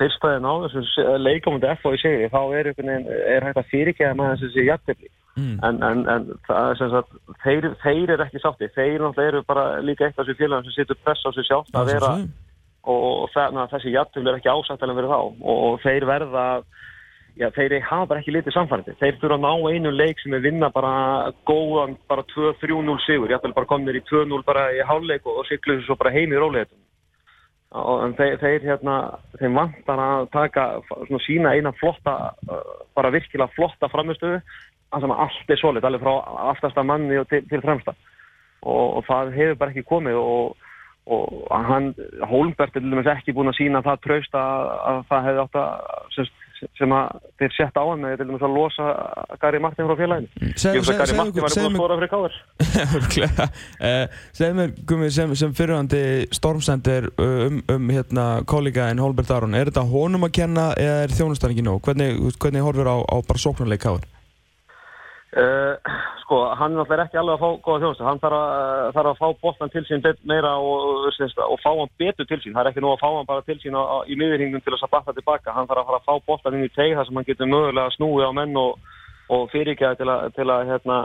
fyrstaðin 0.00 0.48
á 0.50 0.54
þessu 0.64 1.04
leikamöndi 1.22 1.76
FO 1.78 1.92
í 1.94 2.00
segri, 2.02 2.30
þá 2.32 2.40
er, 2.58 2.72
er 2.74 3.46
hægt 3.46 3.60
að 3.60 3.68
fyrirgeða 3.70 4.16
með 4.18 4.40
þessi 4.40 4.64
jættefli. 4.66 5.10
Mm. 5.34 5.58
En, 5.66 5.78
en, 5.82 6.00
en 6.10 6.26
það 6.46 6.72
er 6.72 6.80
sem 6.80 6.90
sagt, 6.90 7.14
þeir, 7.42 7.68
þeir 7.82 8.12
eru 8.14 8.24
ekki 8.24 8.42
sátti. 8.42 8.70
Þeir 8.74 9.02
náttúrulega 9.02 9.30
eru 9.32 9.44
bara 9.46 9.64
líka 9.82 10.06
eitt 10.06 10.18
af 10.18 10.26
þessu 10.26 10.38
félagum 10.38 10.66
sem 10.66 10.76
situr 10.76 10.98
press 11.02 11.26
á 11.26 11.30
sig 11.34 11.46
sjálf 11.46 11.70
að 11.74 11.90
vera 11.92 12.10
og 12.84 13.30
það, 13.32 13.58
þessi 13.72 13.94
jættefli 13.94 14.30
er 14.30 14.38
ekki 14.40 14.52
ásættilega 14.52 14.98
verið 14.98 15.14
þá 15.14 15.20
og, 15.22 15.54
og 15.54 15.78
þeir 15.84 16.06
verða, 16.10 16.46
já, 17.40 17.48
þeir 17.56 17.76
hafa 17.88 18.18
ekki 18.18 18.34
litið 18.34 18.56
samfærandi. 18.56 18.96
Þeir 19.00 19.20
þurfa 19.20 19.38
að 19.38 19.44
ná 19.44 19.74
einu 19.74 19.92
leik 19.94 20.22
sem 20.22 20.34
er 20.36 20.44
vinna 20.44 20.70
bara 20.74 20.94
góðan, 21.48 21.98
bara 22.10 22.26
2-3-0 22.34 22.98
sigur. 23.06 23.30
Ég 23.30 23.38
ætla 23.38 23.54
bara 23.54 23.66
að 23.66 23.72
koma 23.74 23.88
nýra 23.88 24.00
í 24.02 24.08
2-0 24.10 24.42
bara 24.46 24.66
í 24.74 24.82
hálfleik 24.86 25.26
og, 25.26 25.42
og 25.42 25.48
sigla 25.50 25.78
þessu 25.78 25.90
svo 25.90 25.98
bara 26.00 26.14
heim 26.14 26.34
í 26.34 26.40
róleitum 26.40 26.80
en 27.74 28.14
þeir, 28.14 28.36
þeir 28.38 28.66
hérna, 28.68 28.96
þeim 29.40 29.56
vantar 29.58 30.02
að 30.02 30.28
taka 30.34 30.66
svona 31.08 31.22
sína 31.24 31.54
eina 31.56 31.72
flotta 31.74 32.34
bara 32.94 33.10
virkilega 33.14 33.50
flotta 33.56 33.90
framistöðu 33.90 34.38
þannig 34.94 35.10
að 35.10 35.22
allt 35.24 35.50
er 35.50 35.58
solid, 35.58 35.86
alveg 35.86 36.04
frá 36.04 36.12
aftasta 36.52 36.84
manni 36.86 37.18
til, 37.30 37.42
til 37.50 37.62
fremsta 37.64 37.96
og, 38.62 39.00
og 39.00 39.02
það 39.08 39.34
hefur 39.34 39.58
bara 39.58 39.74
ekki 39.74 39.88
komið 39.90 40.20
og, 40.20 40.68
og 41.10 41.50
hann, 41.50 41.90
Holmberg 42.30 42.78
er 42.78 43.10
ekki 43.16 43.34
búin 43.34 43.50
að 43.50 43.58
sína 43.58 43.82
það 43.82 44.04
traust 44.06 44.38
að, 44.38 44.70
að 44.92 45.02
það 45.10 45.28
hefði 45.28 45.44
átt 45.44 45.60
að 45.64 46.14
sem, 46.14 46.30
sem 46.78 46.94
að 46.96 47.18
þeir 47.40 47.54
sett 47.56 47.76
á 47.78 47.84
hann 47.84 48.02
með 48.04 48.16
til 48.20 48.26
dæmis 48.28 48.44
að 48.46 48.56
losa 48.58 48.86
Gary 49.42 49.60
Martin 49.62 49.88
frá 49.90 49.96
félaginu 49.98 50.30
Mm. 50.34 50.52
Ég 50.54 50.80
veist 50.80 50.90
að 50.90 51.00
Gary 51.00 51.16
Martin 51.18 51.42
var 51.44 51.54
búin 51.54 51.66
að 51.68 51.76
skora 51.78 51.96
fyrir 51.98 52.10
káður 52.12 52.36
Örugglega. 52.96 53.46
Eh, 53.80 54.16
Segð 54.36 54.56
mér, 54.58 54.72
Gumi, 54.88 55.10
sem, 55.14 55.34
sem 55.38 55.54
fyrirhandi 55.56 56.02
stormsendir 56.34 57.10
um, 57.20 57.60
um 57.74 57.92
hérna, 57.92 58.26
kollegaðin 58.50 59.02
Holbert 59.02 59.30
Aron, 59.34 59.54
er 59.58 59.70
þetta 59.70 59.86
honum 59.90 60.26
að 60.28 60.34
kenna 60.40 60.70
eða 60.80 61.04
er 61.04 61.14
þjónustan 61.18 61.54
ekki 61.54 61.66
nóg? 61.66 61.82
Hvernig, 61.86 62.18
hvernig 62.42 62.66
horfir 62.66 62.90
á, 62.90 62.96
á 63.04 63.16
bara 63.26 63.44
sóknarleik 63.44 63.84
káir? 63.84 64.06
Uh, 65.34 65.74
sko, 66.22 66.36
hann 66.54 66.76
náttúrulega 66.76 66.94
er 66.94 67.08
ekki 67.08 67.18
alveg 67.18 67.34
að 67.34 67.40
fá 67.42 67.62
góða 67.64 67.80
þjónustu, 67.82 68.04
hann 68.06 68.20
þarf 68.22 68.36
að, 68.38 68.50
uh, 68.54 68.90
þarf 68.94 69.08
að 69.10 69.16
fá 69.18 69.40
boltan 69.42 69.72
til 69.72 69.80
sín 69.88 70.04
meira 70.30 70.52
og, 70.62 71.08
og, 71.10 71.32
og 71.48 71.56
fá 71.58 71.70
hann 71.72 71.90
betur 71.98 72.28
til 72.30 72.38
sín, 72.38 72.52
það 72.54 72.60
er 72.60 72.68
ekki 72.70 72.84
nú 72.84 72.92
að 72.92 73.00
fá 73.00 73.08
hann 73.08 73.26
bara 73.26 73.42
til 73.42 73.56
sín 73.58 73.74
á, 73.74 73.82
á, 73.82 73.96
í 74.06 74.14
miðurhingum 74.20 74.62
til 74.62 74.76
þess 74.76 74.86
að 74.86 74.92
bakka 74.92 75.14
tilbaka, 75.16 75.54
hann 75.56 75.66
þarf 75.66 75.82
að 75.82 75.88
fara 75.88 75.98
að 75.98 76.06
fá 76.06 76.28
boltan 76.30 76.54
inn 76.54 76.68
í 76.68 76.70
teig 76.70 76.94
þar 76.94 77.08
sem 77.08 77.18
hann 77.18 77.26
getur 77.26 77.50
mögulega 77.50 77.94
snúið 77.96 78.30
á 78.30 78.32
menn 78.38 78.54
og, 78.62 78.92
og 79.34 79.42
fyrirgeða 79.50 79.98
til 79.98 80.08
að, 80.14 80.22
til 80.36 80.46
að 80.54 80.70
hérna, 80.70 80.98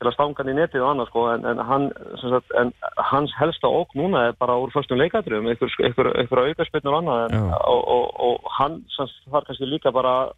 til 0.00 0.10
að 0.10 0.16
stanga 0.16 0.42
hann 0.42 0.50
í 0.50 0.56
netið 0.58 0.82
og 0.82 0.90
annað 0.90 1.10
sko, 1.12 1.26
en, 1.36 1.46
en, 1.52 1.62
hann, 1.70 1.86
sagt, 2.24 2.56
en 2.58 2.72
hans 3.12 3.36
helsta 3.38 3.70
ók 3.70 3.94
núna 3.94 4.24
er 4.32 4.34
bara 4.40 4.58
úr 4.58 4.74
förstum 4.74 4.98
leikadröfum, 4.98 5.52
ykkur, 5.54 5.70
ykkur, 5.92 6.10
ykkur 6.24 6.42
aukarspillnur 6.48 6.98
og 6.98 7.04
annað, 7.04 7.28
en, 7.28 7.54
og, 7.62 7.86
og, 7.94 8.10
og 8.26 8.50
hann 8.58 8.82
sagt, 8.96 9.14
þarf 9.30 9.52
kannski 9.52 9.70
líka 9.70 9.94
bara 9.94 10.16
að 10.24 10.34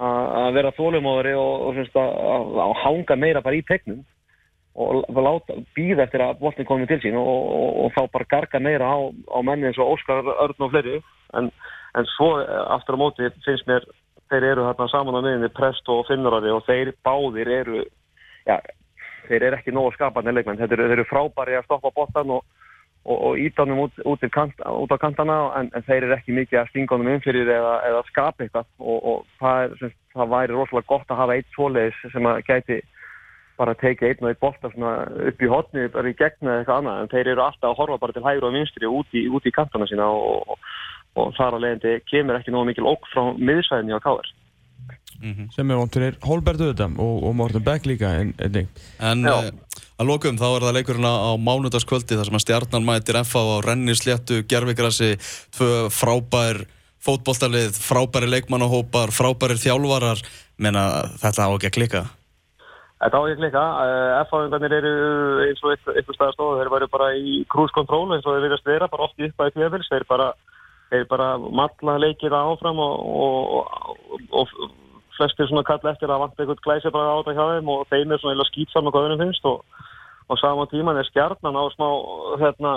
að 0.00 0.56
vera 0.56 0.74
þólumóðari 0.74 1.34
og, 1.38 1.68
og 1.68 1.78
að, 1.78 1.96
að, 2.34 2.58
að 2.64 2.74
hanga 2.82 3.16
meira 3.16 3.42
bara 3.44 3.58
í 3.60 3.62
tegnum 3.66 4.02
og 4.74 5.04
býða 5.76 6.02
eftir 6.02 6.22
að 6.24 6.40
boltin 6.40 6.66
komi 6.66 6.86
til 6.90 6.98
sín 7.02 7.14
og, 7.14 7.28
og, 7.30 7.68
og 7.84 7.92
þá 7.94 8.00
bara 8.10 8.30
garga 8.30 8.58
meira 8.58 8.88
á, 8.90 8.98
á 9.06 9.38
menni 9.46 9.68
eins 9.68 9.78
og 9.78 9.94
Óskar 9.94 10.26
Örn 10.26 10.66
og 10.66 10.72
fleiri. 10.72 10.98
En, 11.38 11.50
en 11.94 12.08
svo 12.16 12.40
eh, 12.42 12.64
aftur 12.74 12.98
á 12.98 13.02
móti 13.04 13.30
finnst 13.46 13.68
mér 13.70 13.86
þeir 14.32 14.48
eru 14.50 14.66
þarna 14.66 14.88
saman 14.90 15.18
á 15.18 15.22
miðinni 15.22 15.52
Prest 15.54 15.88
og 15.92 16.08
Finnurari 16.08 16.50
og 16.50 16.64
þeir 16.66 16.90
báðir 17.06 17.52
eru 17.60 17.84
já, 18.48 18.58
þeir 19.28 19.46
eru 19.46 19.58
ekki 19.60 19.74
nógu 19.74 19.94
skapandi 19.94 20.34
leikmenn, 20.34 20.58
þeir 20.58 20.74
eru, 20.74 20.88
þeir 20.90 20.98
eru 20.98 21.08
frábæri 21.10 21.58
að 21.58 21.66
stoppa 21.68 21.92
boltan 21.94 22.34
og, 22.34 22.42
og, 23.04 23.18
og 23.28 23.38
íta 23.40 23.64
honum 23.64 23.84
út, 23.84 24.00
út, 24.08 24.24
kant, 24.32 24.56
út 24.64 24.94
á 24.94 24.98
kantana 25.00 25.36
en, 25.60 25.70
en 25.76 25.84
þeir 25.86 26.06
eru 26.06 26.16
ekki 26.16 26.36
mikið 26.36 26.60
að 26.60 26.70
stinga 26.72 26.96
honum 26.96 27.12
inn 27.12 27.24
fyrir 27.24 27.50
eða, 27.52 27.76
eða 27.90 28.02
skapa 28.08 28.44
eitthvað. 28.44 28.68
Og, 28.80 28.98
og 29.10 29.24
það, 29.40 29.64
er, 29.64 29.76
sem, 29.80 29.94
það 30.16 30.34
væri 30.34 30.56
rosalega 30.56 30.92
gott 30.94 31.12
að 31.12 31.20
hafa 31.22 31.38
eitt 31.38 31.50
svoleiðis 31.56 32.02
sem 32.14 32.30
að 32.30 32.42
gæti 32.48 32.80
bara 33.58 33.76
tekið 33.78 34.08
einn 34.08 34.24
og 34.24 34.30
einn 34.32 34.40
bolta 34.40 34.70
upp 35.28 35.42
í 35.44 35.50
hotni 35.50 35.84
bara 35.94 36.10
í 36.10 36.16
gegn 36.18 36.48
eða 36.48 36.62
eitthvað 36.62 36.80
annað. 36.80 37.02
En 37.02 37.12
þeir 37.12 37.32
eru 37.34 37.44
alltaf 37.44 37.70
að 37.70 37.80
horfa 37.82 38.00
bara 38.02 38.16
til 38.16 38.24
hægri 38.24 38.48
og 38.48 38.56
vinstri 38.56 38.90
út 38.90 39.14
í, 39.14 39.26
í 39.28 39.54
kantana 39.54 39.90
sína 39.90 40.08
og, 40.10 40.56
og, 41.14 41.34
þar 41.36 41.58
að 41.58 41.66
leiðandi 41.66 41.98
kemur 42.10 42.40
ekki 42.40 42.54
nógu 42.54 42.70
mikil 42.72 42.88
okk 42.94 43.12
frá 43.12 43.28
miðsvæðinni 43.38 44.00
á 44.00 44.06
káður. 45.24 45.50
Sem 45.56 45.72
er 45.72 45.80
vontur 45.80 46.06
er 46.06 46.18
Holbert 46.24 46.60
auðvitað 46.62 47.00
og, 47.00 47.16
og 47.24 47.36
Morten 47.40 47.64
Beck 47.64 47.88
líka 47.88 48.12
en, 48.20 48.34
en, 48.38 48.60
En 49.00 49.26
uh, 49.30 49.50
að 49.98 50.10
lokum 50.10 50.38
þá 50.40 50.46
er 50.50 50.66
það 50.68 50.78
leikurinn 50.78 51.08
á 51.08 51.32
mánudagskvöldi 51.40 52.18
þar 52.18 52.30
sem 52.30 52.38
að 52.38 52.44
stjarnan 52.46 52.88
mætir 52.88 53.20
FA 53.24 53.42
á 53.42 53.56
rennisléttu, 53.64 54.42
gerfigrassi, 54.50 55.14
tvö 55.56 55.86
frábær 55.94 56.64
fótboltalið, 57.04 57.76
frábæri 57.84 58.30
leikmannahópar, 58.32 59.12
frábæri 59.12 59.58
þjálfarar, 59.60 60.22
menna 60.56 60.84
þetta 61.20 61.48
á 61.48 61.50
ekki 61.52 61.68
að 61.68 61.76
klika. 61.76 62.04
Þetta 63.02 63.20
á 63.20 63.22
ég 63.28 63.40
klika. 63.40 63.62
F-áðingarnir 64.24 64.76
eru 64.78 64.92
eins 65.44 65.60
og 65.60 65.74
ykkur, 65.74 65.98
ykkur 66.00 66.16
staðar 66.16 66.36
stóðu, 66.36 66.60
þeir 66.62 66.70
væri 66.72 66.88
bara 66.94 67.08
í 67.18 67.34
cruise 67.52 67.76
control 67.76 68.06
eins 68.14 68.24
og 68.24 68.36
þeir 68.36 68.46
virðast 68.46 68.70
vera, 68.70 68.88
bara 68.88 69.08
oft 69.08 69.20
í 69.20 69.28
uppæði 69.28 69.56
fjöfils, 69.58 69.90
þeir 69.92 70.06
bara, 70.08 70.30
þeir 70.94 71.04
bara 71.10 71.28
matla 71.60 71.98
leikir 72.00 72.36
áfram 72.38 72.80
og, 72.80 73.04
og, 73.26 73.68
og, 74.32 74.56
og 74.64 74.72
flestir 75.16 75.48
svona 75.48 75.64
kalla 75.66 75.92
eftir 75.92 76.10
að 76.10 76.22
vanta 76.24 76.42
einhvern 76.42 76.62
glæsi 76.64 76.92
bara 76.94 77.14
á 77.14 77.18
þetta 77.20 77.36
hjá 77.36 77.44
þeim 77.54 77.68
og 77.74 77.84
þeim 77.90 78.14
er 78.14 78.22
svona 78.22 78.36
eða 78.36 78.48
skýt 78.50 78.72
saman 78.74 78.94
hvað 78.94 79.10
þeim 79.12 79.22
finnst 79.24 79.48
og, 79.50 79.84
og 80.28 80.40
saman 80.40 80.70
tíman 80.72 80.98
er 81.00 81.08
stjarnan 81.10 81.60
á 81.60 81.64
smá, 81.74 81.88
hérna, 82.42 82.72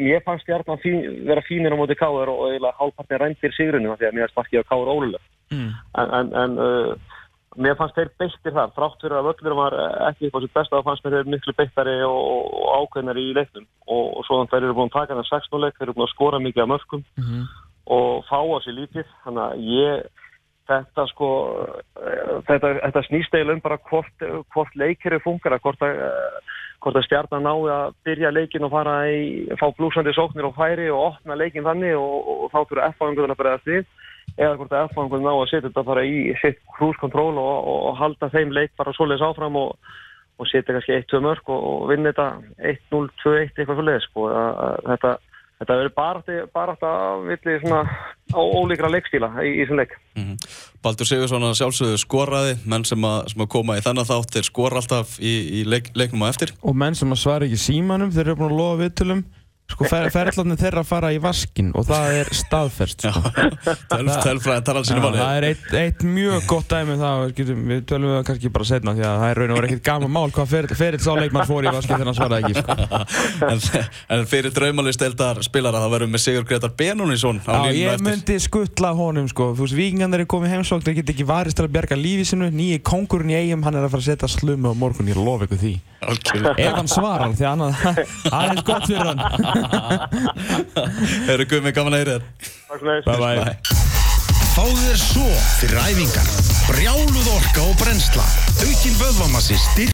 mér 0.00 0.24
fannst 0.26 0.46
stjarnan 0.46 0.82
fín, 0.82 1.00
vera 1.28 1.44
fínir 1.46 1.74
á 1.74 1.80
móti 1.80 1.98
káður 1.98 2.34
og 2.34 2.42
eiginlega 2.48 2.78
hálfpartin 2.80 3.22
rændir 3.22 3.56
sigrunum 3.56 3.96
því 3.96 4.10
að 4.10 4.18
mér 4.18 4.34
sparkið 4.34 4.66
á 4.66 4.70
káður 4.70 4.92
ólulega 4.96 5.24
mm. 5.54 5.72
en, 6.02 6.14
en, 6.18 6.34
en 6.42 6.58
uh, 6.60 7.16
mér 7.58 7.78
fannst 7.78 7.96
þeir 7.98 8.12
beittir 8.20 8.54
þar, 8.54 8.70
þrátt 8.76 9.02
fyrir 9.02 9.18
að 9.18 9.26
völlur 9.30 9.56
var 9.58 9.76
ekki 10.10 10.28
upp 10.28 10.38
á 10.38 10.42
sitt 10.44 10.54
besta, 10.54 10.78
þá 10.78 10.86
fannst 10.86 11.06
mér 11.06 11.16
þeir 11.16 11.32
miklu 11.34 11.56
beittari 11.58 11.96
og, 12.06 12.20
og 12.60 12.68
ákveðnari 12.84 13.26
í 13.30 13.34
leiknum 13.38 13.66
og, 13.86 14.04
og 14.20 14.26
svo 14.28 14.38
þeir 14.52 14.68
eru 14.68 14.76
búin 14.78 14.92
að 14.92 14.96
taka 15.00 15.14
þennan 15.14 15.30
6-0 15.30 15.64
leik, 15.64 15.76
þeir 15.78 15.88
eru 15.88 15.96
búin 15.98 16.06
að 16.06 16.14
skora 16.14 16.42
mikið 16.44 16.64
af 16.64 16.70
mörgum 16.70 17.04
Mhm. 17.18 17.42
og 17.90 18.24
fá 18.28 18.38
á 18.38 18.56
sig 18.62 18.76
lítið, 18.76 19.06
þannig 19.24 19.42
að 19.42 19.64
ég 19.66 20.19
þetta 20.70 21.06
sko 21.10 21.28
eh, 22.00 22.32
þetta, 22.48 22.72
þetta 22.86 23.04
snýst 23.08 23.34
eiginlega 23.34 23.58
um 23.58 23.62
bara 23.64 23.78
hvort, 23.90 24.26
hvort 24.54 24.76
leikir 24.78 25.16
er 25.16 25.24
funkar, 25.24 25.58
hvort 25.62 25.84
að 25.86 26.02
eh, 26.06 26.50
að 26.80 27.02
stjarnan 27.04 27.44
nái 27.44 27.72
að 27.74 27.96
byrja 28.08 28.32
leikin 28.32 28.64
og 28.64 28.72
fara 28.72 28.94
í, 29.12 29.48
fá 29.60 29.66
blúsandi 29.76 30.14
sóknir 30.16 30.48
og 30.48 30.56
færi 30.56 30.88
og 30.88 31.10
opna 31.10 31.36
leikin 31.36 31.66
þannig 31.66 31.96
og, 31.98 32.14
og, 32.24 32.44
þá 32.54 32.60
fyrir 32.70 32.84
F-áðinguðin 32.94 33.34
að 33.34 33.40
bregðast 33.42 33.68
við 33.68 33.82
eða 34.38 34.54
hvort 34.56 34.72
að 34.72 34.86
F-áðinguðin 34.94 35.26
ná 35.28 35.32
að 35.34 35.48
setja 35.50 35.66
þetta 35.68 35.88
bara 35.90 36.04
í 36.08 36.20
sitt 36.40 36.62
cruise 36.76 37.00
control 37.02 37.34
og, 37.36 37.56
og, 37.58 37.80
og 37.90 37.98
halda 38.00 38.30
þeim 38.32 38.54
leik 38.56 38.72
bara 38.80 38.94
svoleiðis 38.96 39.26
áfram 39.28 39.58
og, 39.60 39.74
og 40.40 40.48
setja 40.48 40.76
kannski 40.76 40.96
1-2 41.02 41.20
mörg 41.26 41.52
og, 41.52 41.66
og 41.72 41.90
vinna 41.92 42.14
þetta 42.14 42.28
1-0, 42.72 43.10
2-1 43.24 43.60
eitthvað 43.60 43.80
svoleiðis 43.82 44.08
sko. 44.08 44.28
Þetta 44.88 45.16
Þetta 45.60 45.76
verður 45.76 45.92
bara, 45.92 46.36
bara 46.56 46.74
að 46.88 47.26
villi 47.28 47.56
svona 47.60 47.80
á 48.32 48.40
ólíkra 48.40 48.88
leikstíla 48.88 49.28
í, 49.44 49.50
í 49.58 49.64
þessum 49.64 49.82
leik. 49.82 49.96
Mm 50.16 50.36
Baldur 50.80 51.04
Sigursson 51.04 51.44
að 51.44 51.58
sjálfsögðu 51.58 51.96
skoraði, 52.00 52.52
menn 52.64 52.86
sem 52.88 53.02
að, 53.04 53.18
sem 53.34 53.42
að 53.44 53.50
koma 53.52 53.74
í 53.76 53.82
þennan 53.84 54.06
þátt, 54.08 54.30
þeir 54.32 54.46
skora 54.48 54.80
alltaf 54.80 55.18
í, 55.20 55.32
í 55.58 55.64
leik, 55.68 55.90
leiknum 55.92 56.24
á 56.24 56.32
eftir. 56.32 56.54
Og 56.64 56.72
menn 56.72 56.96
sem 56.96 57.12
að 57.12 57.20
svara 57.20 57.44
ekki 57.44 57.60
símanum, 57.60 58.12
þeir 58.14 58.30
eru 58.30 58.38
búin 58.38 58.54
að 58.54 58.60
lofa 58.62 58.78
viðtölum 58.80 59.20
sko 59.70 59.88
fer, 59.90 60.08
ferðlarnir 60.14 60.58
þeirra 60.60 60.84
fara 60.86 61.10
í 61.14 61.20
vaskin 61.22 61.70
og 61.78 61.86
það 61.88 62.16
er 62.20 62.30
staðferst 62.36 63.06
sko. 63.06 63.32
Tölfræðin 64.24 64.66
talar 64.66 64.86
sínu 64.88 65.02
máli 65.04 65.20
það 65.20 65.38
er 65.38 65.46
eitt, 65.50 65.66
eitt 65.80 66.04
mjög 66.06 66.46
gott 66.50 66.68
dæmi 66.70 66.96
það 67.00 67.24
getum, 67.38 67.62
við 67.70 67.84
tölum 67.90 68.10
við 68.10 68.16
það 68.18 68.26
kannski 68.30 68.52
bara 68.56 68.68
setna 68.70 68.94
því 68.96 69.06
að 69.06 69.18
það 69.22 69.32
er 69.34 69.40
raun 69.40 69.54
og 69.54 69.60
verið 69.60 69.70
ekkert 69.70 69.86
gaman 69.90 70.14
mál 70.16 70.34
hvað 70.36 70.54
ferill 70.80 71.02
sá 71.04 71.12
leikmann 71.18 71.48
fór 71.48 71.68
í 71.68 71.74
vaskin 71.74 71.94
þegar 71.96 72.10
hann 72.10 72.18
svaraði 72.18 72.50
ekki 72.50 72.54
sko. 72.60 72.72
en, 73.50 73.64
en 74.16 74.26
fyrir 74.30 74.56
draumalist 74.56 75.06
eldar 75.06 75.42
spilara 75.46 75.82
þá 75.82 75.88
verðum 75.94 76.16
við 76.16 76.24
Sigur 76.26 76.48
Gretar 76.48 76.74
Benónísson 76.76 77.42
á 77.46 77.70
Já, 77.70 77.76
ég 77.76 78.04
myndi 78.04 78.38
skuttla 78.42 78.92
honum 78.96 79.28
sko. 79.30 79.52
Þú 79.56 79.66
veist, 79.66 79.78
vikingarnir 79.78 80.24
er 80.24 80.30
komið 80.30 80.56
heimsókn 80.56 80.84
þeir 80.86 81.00
get 81.00 81.14
ekki 81.14 81.28
varist 81.28 81.58
til 81.58 81.66
að 81.66 81.74
bjarga 81.76 81.98
lífi 81.98 82.26
sinu 82.32 82.50
nýji 82.54 82.80
kongurinn 82.86 83.32
í 83.32 83.38
eigum, 83.40 83.64
hann 83.66 83.78
er 83.78 83.86
að 83.86 83.94
fara 83.94 84.04
að 84.04 84.10
setja 84.12 84.30
slumu 84.30 84.74
ef 86.00 86.74
hann 86.76 86.88
svarar, 86.88 87.34
því 87.36 87.46
annað 87.50 87.72
það 88.30 88.42
er 88.46 88.62
gott 88.70 88.86
fyrir 88.88 89.06
hann. 89.10 89.20
Eru 91.34 91.44
gummi 91.50 91.74
gaman 91.76 91.96
að 91.98 92.02
heyra 92.02 92.16
þér. 92.16 92.24
Takk 92.70 92.80
fyrir. 92.80 93.02
Bye 93.10 93.18
bye. 93.20 93.78
Fáðu 94.50 94.80
þér 94.80 94.98
svo 95.04 95.28
fyrir 95.60 95.78
æfingar 95.84 96.30
Brjáluð 96.70 97.28
orka 97.34 97.62
og 97.66 97.72
brennsla. 97.80 98.22
Aukin 98.62 98.94
vöðvamassi 99.00 99.56
styrk 99.58 99.88